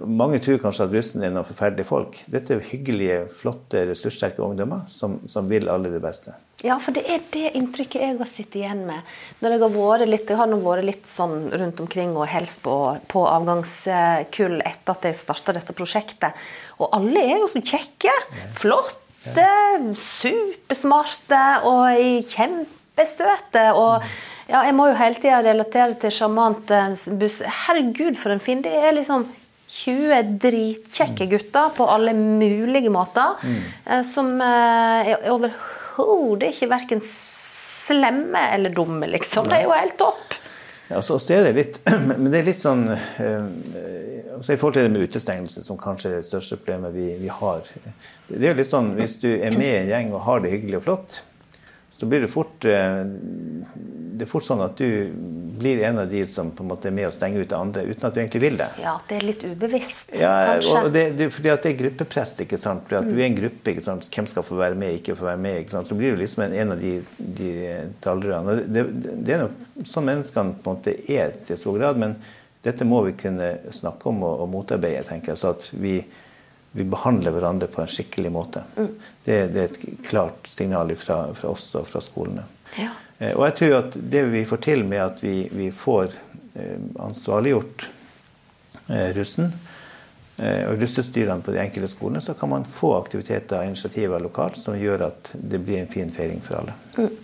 Mange 0.00 0.40
tror 0.42 0.60
kanskje 0.62 0.86
at 0.86 0.94
russen 0.94 1.24
er 1.24 1.32
noen 1.34 1.46
forferdelige 1.46 1.88
folk. 1.88 2.18
Dette 2.32 2.56
er 2.56 2.64
hyggelige, 2.64 3.22
flotte, 3.40 3.84
ressurssterke 3.90 4.44
ungdommer 4.44 4.86
som, 4.92 5.18
som 5.28 5.48
vil 5.50 5.68
alle 5.72 5.92
det 5.92 6.02
beste. 6.04 6.36
Ja, 6.64 6.78
for 6.80 6.96
det 6.96 7.02
er 7.12 7.24
det 7.34 7.50
inntrykket 7.58 8.00
jeg 8.00 8.16
har 8.16 8.28
sittet 8.30 8.62
igjen 8.62 8.86
med. 8.88 9.04
Når 9.44 9.54
jeg 9.54 9.62
har 9.62 9.74
vært 9.74 10.08
litt, 10.08 10.30
jeg 10.32 10.40
har 10.40 10.48
nå 10.48 10.56
vært 10.64 10.86
litt 10.88 11.10
sånn 11.10 11.50
rundt 11.52 11.82
omkring 11.84 12.14
og 12.16 12.30
helst 12.32 12.62
på, 12.64 12.76
på 13.12 13.24
avgangskull 13.28 14.62
etter 14.62 14.94
at 14.94 15.04
jeg 15.04 15.18
starta 15.20 15.54
dette 15.56 15.76
prosjektet. 15.76 16.46
Og 16.80 16.88
alle 16.96 17.26
er 17.26 17.42
jo 17.42 17.50
så 17.52 17.60
kjekke. 17.60 18.14
Flotte, 18.56 19.46
supersmarte 20.00 21.44
og 21.68 22.00
i 22.00 22.12
kjempestøtet. 22.24 23.76
Og 23.76 24.00
ja, 24.48 24.62
jeg 24.64 24.76
må 24.78 24.88
jo 24.88 24.96
hele 24.96 25.20
tida 25.20 25.42
relatere 25.44 26.00
til 26.00 26.14
sjarmant 26.14 26.72
eh, 26.72 27.08
buss. 27.20 27.42
Herregud, 27.66 28.16
for 28.16 28.32
en 28.32 28.40
fin. 28.40 28.64
Det 28.64 28.72
er 28.72 28.96
liksom 28.96 29.28
20 29.68 30.36
dritkjekke 30.42 31.26
gutter 31.30 31.72
på 31.76 31.86
alle 31.90 32.14
mulige 32.16 32.92
måter. 32.92 33.40
Mm. 33.42 34.04
Som 34.06 34.36
eh, 34.44 35.12
er 35.14 35.30
overhodet 35.32 36.52
ikke 36.54 36.70
verken 36.70 37.02
slemme 37.86 38.48
eller 38.54 38.74
dumme, 38.74 39.08
liksom. 39.10 39.48
Det 39.48 39.60
er 39.60 39.66
jo 39.66 39.74
helt 39.74 39.98
topp. 39.98 40.36
Ja, 40.88 41.00
så, 41.02 41.18
er 41.34 41.48
det 41.48 41.54
litt, 41.56 41.78
men 42.18 42.28
det 42.30 42.40
er 42.40 42.46
litt 42.46 42.62
sånn 42.62 42.84
eh, 42.92 43.46
altså 44.36 44.54
I 44.54 44.58
forhold 44.60 44.76
til 44.76 44.84
det 44.86 44.92
med 44.94 45.08
utestengelse, 45.08 45.64
som 45.66 45.78
kanskje 45.80 46.12
er 46.12 46.20
det 46.20 46.28
største 46.28 46.60
problemet 46.60 46.94
vi, 46.94 47.08
vi 47.18 47.30
har. 47.32 47.66
Det 48.28 48.38
er 48.38 48.52
jo 48.52 48.58
litt 48.60 48.70
sånn, 48.70 48.92
Hvis 49.00 49.18
du 49.22 49.32
er 49.34 49.56
med 49.56 49.66
i 49.66 49.80
en 49.80 49.90
gjeng 49.90 50.12
og 50.14 50.22
har 50.28 50.44
det 50.44 50.52
hyggelig 50.54 50.78
og 50.80 50.86
flott, 50.86 51.18
så 51.96 52.06
blir 52.10 52.20
det 52.26 52.28
fort 52.32 52.64
eh, 52.68 53.02
det 54.16 54.24
er 54.24 54.30
fort 54.30 54.46
sånn 54.46 54.62
at 54.64 54.78
du 54.80 55.12
blir 55.56 55.82
en 55.84 55.98
av 56.02 56.08
de 56.10 56.22
som 56.28 56.50
på 56.56 56.64
en 56.64 56.68
måte 56.70 56.88
er 56.88 56.94
med 56.96 57.08
å 57.08 57.12
stenge 57.12 57.40
ut 57.40 57.52
andre, 57.56 57.82
uten 57.88 58.06
at 58.08 58.14
du 58.16 58.20
egentlig 58.22 58.40
vil 58.42 58.56
det. 58.60 58.68
Ja, 58.80 58.94
det 59.08 59.18
er 59.18 59.26
litt 59.28 59.42
ubevisst, 59.44 60.12
Ja, 60.16 60.32
kanskje. 60.54 60.80
og 60.84 60.88
det, 60.94 61.02
det, 61.18 61.28
fordi 61.34 61.52
at 61.52 61.64
det 61.64 61.72
er 61.72 61.78
gruppepress. 61.82 62.32
ikke 62.44 62.58
sant? 62.60 62.84
Fordi 62.88 62.98
at 63.02 63.10
Du 63.10 63.20
er 63.20 63.26
en 63.26 63.36
gruppe. 63.36 63.72
ikke 63.72 63.84
sant? 63.84 64.08
Hvem 64.12 64.28
skal 64.32 64.44
få 64.46 64.58
være 64.60 64.78
med, 64.80 64.96
ikke 64.98 65.16
få 65.16 65.28
være 65.28 65.42
med. 65.44 65.58
ikke 65.62 65.74
sant? 65.76 65.88
Så 65.90 65.96
blir 65.98 66.16
du 66.16 66.20
liksom 66.22 66.46
en, 66.46 66.56
en 66.62 66.74
av 66.76 66.80
de, 66.80 66.94
de 67.40 67.52
talerne. 68.04 68.56
Det, 68.64 68.86
det, 69.04 69.16
det 69.26 69.36
er 69.36 69.44
nok 69.46 69.86
sånn 69.92 70.08
menneskene 70.08 70.56
på 70.60 70.72
en 70.72 70.78
måte 70.80 70.96
er 71.12 71.36
til 71.48 71.60
stor 71.60 71.76
grad, 71.80 72.00
men 72.00 72.16
dette 72.64 72.88
må 72.88 73.02
vi 73.06 73.12
kunne 73.20 73.52
snakke 73.72 74.08
om 74.12 74.24
og, 74.26 74.44
og 74.46 74.52
motarbeide, 74.52 75.04
tenker 75.08 75.34
jeg. 75.34 75.40
Så 75.44 75.52
at 75.54 75.68
vi, 75.76 75.98
vi 76.76 76.84
behandler 76.92 77.32
hverandre 77.34 77.68
på 77.72 77.80
en 77.82 77.88
skikkelig 77.90 78.30
måte. 78.34 78.62
Det, 78.76 79.38
det 79.54 79.62
er 79.62 79.70
et 79.70 79.80
klart 80.06 80.48
signal 80.50 80.92
fra, 81.00 81.22
fra 81.34 81.52
oss 81.54 81.70
og 81.78 81.88
fra 81.88 82.02
skolene. 82.04 82.44
Ja. 82.76 82.90
Eh, 83.18 83.32
Og 83.36 83.46
jeg 83.48 83.56
tror 83.62 83.76
at 83.78 83.96
det 83.96 84.26
vi 84.32 84.44
får 84.48 84.60
til 84.68 84.84
med 84.84 85.00
at 85.00 85.22
vi, 85.24 85.48
vi 85.56 85.70
får 85.72 86.12
eh, 86.54 86.76
ansvarliggjort 87.08 87.88
eh, 88.90 89.08
russen 89.16 89.54
og 90.36 90.82
russestyrene 90.82 91.40
på 91.40 91.52
de 91.54 91.62
enkelte 91.62 91.88
skolene, 91.88 92.20
så 92.20 92.34
kan 92.36 92.50
man 92.52 92.66
få 92.68 92.90
aktiviteter 92.98 93.62
og 93.62 93.70
initiativer 93.70 94.20
lokalt 94.20 94.58
som 94.60 94.74
gjør 94.76 95.06
at 95.06 95.30
det 95.32 95.62
blir 95.64 95.78
en 95.80 95.88
fin 95.88 96.10
feiring 96.12 96.42
for 96.44 96.58
alle. 96.58 96.74
Eh, 97.00 97.14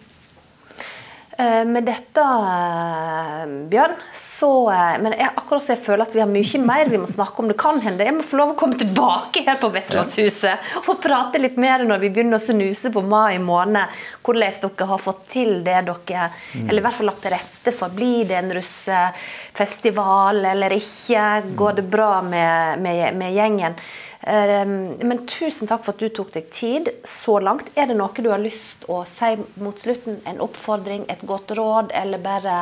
Med 1.66 1.84
dette, 1.86 2.20
eh, 2.20 3.46
Bjørn, 3.72 3.94
så 4.14 4.50
eh, 4.70 4.98
Men 5.02 5.14
jeg, 5.16 5.30
akkurat 5.36 5.62
så 5.64 5.72
jeg 5.74 5.82
føler 5.86 6.04
at 6.06 6.14
vi 6.14 6.20
har 6.22 6.30
mye 6.30 6.60
mer 6.62 6.90
vi 6.92 7.00
må 7.02 7.08
snakke 7.10 7.42
om. 7.42 7.48
Det 7.50 7.58
kan 7.60 7.80
hende 7.82 8.06
jeg 8.06 8.14
må 8.16 8.24
få 8.26 8.38
lov 8.40 8.52
å 8.52 8.58
komme 8.58 8.78
tilbake 8.78 9.42
her 9.46 9.58
på 9.60 9.70
Vestlandshuset 9.74 10.54
og 10.82 11.00
prate 11.02 11.40
litt 11.40 11.58
mer 11.60 11.84
når 11.88 11.98
vi 12.04 12.12
begynner 12.14 12.38
å 12.38 12.42
snuse 12.42 12.92
på 12.94 13.02
mai 13.06 13.38
måned. 13.42 13.86
Hvordan 14.22 14.52
dere 14.62 14.90
har 14.92 15.02
fått 15.02 15.22
til 15.32 15.50
det 15.66 15.80
dere 15.88 16.30
Eller 16.62 16.80
i 16.80 16.84
hvert 16.84 16.98
fall 16.98 17.10
lagt 17.10 17.22
til 17.26 17.34
rette 17.34 17.74
for. 17.76 17.88
Blir 17.96 18.28
det 18.28 18.38
en 18.38 18.54
russefestival 18.58 20.44
eller 20.52 20.70
ikke? 20.78 21.26
Går 21.58 21.72
det 21.80 21.86
bra 21.90 22.14
med, 22.22 22.82
med, 22.82 23.16
med 23.18 23.36
gjengen? 23.36 23.74
Eh, 24.22 24.66
Men 24.66 25.26
tusen 25.26 25.66
takk 25.66 25.84
for 25.84 25.96
at 25.96 26.02
du 26.02 26.08
tok 26.14 26.32
deg 26.34 26.50
tid 26.54 26.90
så 27.08 27.38
langt. 27.42 27.70
Er 27.74 27.90
det 27.90 27.98
noe 27.98 28.22
du 28.22 28.30
har 28.30 28.42
lyst 28.42 28.86
å 28.88 29.02
si 29.08 29.34
mot 29.58 29.78
slutten? 29.78 30.20
En 30.26 30.42
oppfordring, 30.44 31.08
et 31.10 31.24
godt 31.26 31.54
råd, 31.58 31.90
eller 31.94 32.22
bare 32.22 32.58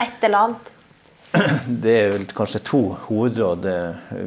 et 0.00 0.24
eller 0.24 0.38
annet? 0.46 0.72
det 1.84 1.96
er 2.00 2.14
vel 2.14 2.24
kanskje 2.32 2.62
to 2.64 2.82
hovedråd 3.08 3.66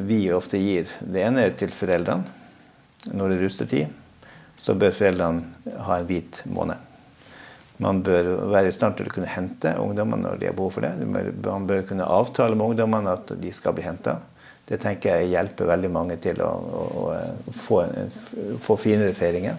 vi 0.06 0.28
ofte 0.34 0.60
gir. 0.60 0.90
Det 1.00 1.24
ene 1.26 1.48
er 1.48 1.56
til 1.58 1.74
foreldrene. 1.74 2.38
Når 3.10 3.32
det 3.32 3.36
er 3.38 3.42
rustetid, 3.46 3.98
så 4.60 4.74
bør 4.76 4.92
foreldrene 4.92 5.76
ha 5.86 5.98
en 5.98 6.06
hvit 6.06 6.42
måned. 6.52 6.86
Man 7.80 8.02
bør 8.04 8.26
være 8.52 8.68
i 8.68 8.74
stand 8.76 8.98
til 8.98 9.08
å 9.08 9.12
kunne 9.14 9.30
hente 9.32 9.72
ungdommene 9.80 10.26
når 10.26 10.40
de 10.42 10.50
har 10.50 10.56
behov 10.56 10.74
for 10.76 10.84
det. 10.84 10.92
Man 11.08 11.64
bør 11.66 11.86
kunne 11.88 12.08
avtale 12.12 12.52
med 12.52 12.74
ungdommene 12.74 13.14
at 13.16 13.32
de 13.40 13.52
skal 13.56 13.72
bli 13.72 13.86
henta. 13.86 14.18
Det 14.70 14.78
tenker 14.78 15.18
jeg 15.18 15.32
hjelper 15.32 15.66
veldig 15.72 15.88
mange 15.90 16.16
til 16.22 16.38
å, 16.46 16.48
å, 16.48 17.06
å 17.10 17.54
få, 17.64 17.80
en, 17.88 18.12
få, 18.62 18.76
finere 18.78 19.16
feiringer. 19.18 19.56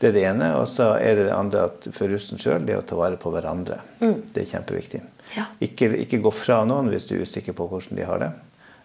Det 0.00 0.08
er 0.08 0.14
det 0.16 0.22
ene. 0.30 0.48
Og 0.56 0.64
så 0.72 0.94
er 0.96 1.18
det 1.18 1.26
det 1.28 1.34
andre 1.36 1.66
at 1.68 1.88
for 1.92 2.08
russen 2.08 2.40
sjøl, 2.40 2.64
det 2.64 2.78
å 2.78 2.86
ta 2.86 2.96
vare 2.96 3.20
på 3.20 3.32
hverandre. 3.34 3.82
Mm. 4.00 4.22
Det 4.32 4.46
er 4.46 4.48
kjempeviktig. 4.54 5.02
Ja. 5.36 5.44
Ikke, 5.64 5.90
ikke, 6.00 6.22
gå 6.24 6.32
fra 6.32 6.62
noen 6.68 6.88
hvis 6.92 7.10
du 7.10 7.18
er 7.18 7.26
usikker 7.26 7.56
på 7.56 7.68
hvordan 7.68 8.00
de 8.00 8.08
har 8.08 8.24
det. 8.24 8.30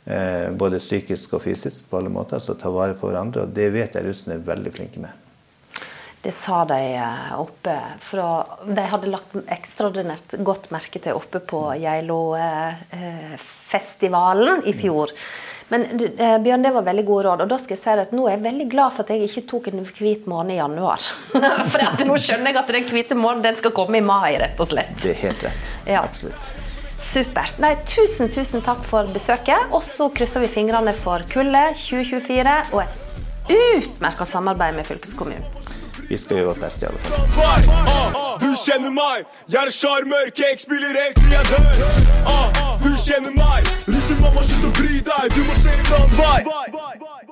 Eh, 0.07 0.49
både 0.59 0.83
psykisk 0.83 1.37
og 1.39 1.45
fysisk 1.47 1.87
på 1.87 2.01
alle 2.01 2.11
måter. 2.11 2.43
Så 2.43 2.59
ta 2.59 2.71
vare 2.73 2.99
på 2.99 3.07
hverandre. 3.07 3.47
Og 3.47 3.55
det 3.55 3.71
vet 3.75 3.95
jeg 3.95 4.07
russen 4.07 4.35
er 4.35 4.43
veldig 4.51 4.75
flinke 4.75 5.03
med. 5.07 5.26
Det 6.27 6.35
sa 6.35 6.65
de 6.67 6.95
eh, 6.95 7.39
oppe 7.39 7.71
fra 8.03 8.43
De 8.67 8.83
hadde 8.91 9.07
lagt 9.07 9.31
ekstraordinært 9.47 10.33
godt 10.43 10.67
merke 10.75 10.99
til 10.99 11.15
oppe 11.15 11.39
på 11.39 11.71
Geilo-festivalen 11.79 14.59
i 14.67 14.75
fjor. 14.75 15.07
Men 15.71 15.87
eh, 15.95 16.35
Bjørn, 16.43 16.59
det 16.65 16.73
var 16.75 16.83
veldig 16.83 17.05
gode 17.07 17.23
råd. 17.29 17.39
Og 17.45 17.49
da 17.53 17.57
skal 17.63 17.77
jeg 17.77 17.83
si 17.85 17.93
at 18.03 18.11
nå 18.11 18.27
er 18.27 18.35
jeg 18.35 18.43
veldig 18.43 18.67
glad 18.73 18.91
for 18.97 19.03
at 19.05 19.09
jeg 19.15 19.23
ikke 19.29 19.47
tok 19.53 19.65
en 19.71 19.79
hvit 19.87 20.23
måned 20.27 20.51
i 20.57 20.59
januar. 20.59 20.99
for 21.71 21.79
nå 22.09 22.15
skjønner 22.19 22.51
jeg 22.51 22.59
at 22.59 22.75
den 22.75 22.83
hvite 22.91 23.15
måneden 23.15 23.47
den 23.47 23.55
skal 23.61 23.71
komme 23.79 23.95
i 24.01 24.03
mai, 24.03 24.35
rett 24.43 24.59
og 24.59 24.67
slett. 24.73 24.91
Det 24.99 25.11
er 25.13 25.19
helt 25.29 25.41
rett. 25.47 25.63
Ja. 25.87 26.03
Absolutt. 26.03 26.43
Supert. 26.99 27.55
Nei, 27.63 27.79
tusen, 27.87 28.27
tusen 28.35 28.59
takk 28.67 28.83
for 28.89 29.07
besøket. 29.15 29.71
Og 29.71 29.79
så 29.87 30.11
krysser 30.11 30.43
vi 30.43 30.51
fingrene 30.59 30.91
for 31.05 31.23
kullet 31.31 31.79
2024 31.87 32.59
og 32.73 32.79
et 32.83 32.91
utmerka 33.47 34.27
samarbeid 34.27 34.75
med 34.75 34.83
fylkeskommunen. 34.91 35.47
Vi 36.09 36.17
skal 36.17 36.37
gjøre 36.37 36.47
vårt 36.47 36.61
beste, 36.63 36.85
i 36.85 36.89
alle 36.89 36.99
fall. 36.99 38.39
Du 38.39 38.49
kjenner 38.65 38.93
meg, 38.95 39.25
jeg 39.51 39.59
er 39.65 39.71
sjarmør, 39.75 40.29
jeg 40.37 40.59
spiller 40.59 40.95
egentlig 41.03 41.31
jeg 41.35 41.45
dør. 41.51 41.63
Du 42.83 42.91
kjenner 43.03 43.33
meg, 43.35 43.71
russemamma, 43.87 44.45
slutt 44.47 44.69
å 44.69 44.75
bry 44.79 45.01
deg, 45.11 45.35
du 45.35 45.41
må 45.43 45.57
se 45.63 45.75
en 45.75 45.95
annen 45.99 46.15
vei. 46.21 47.26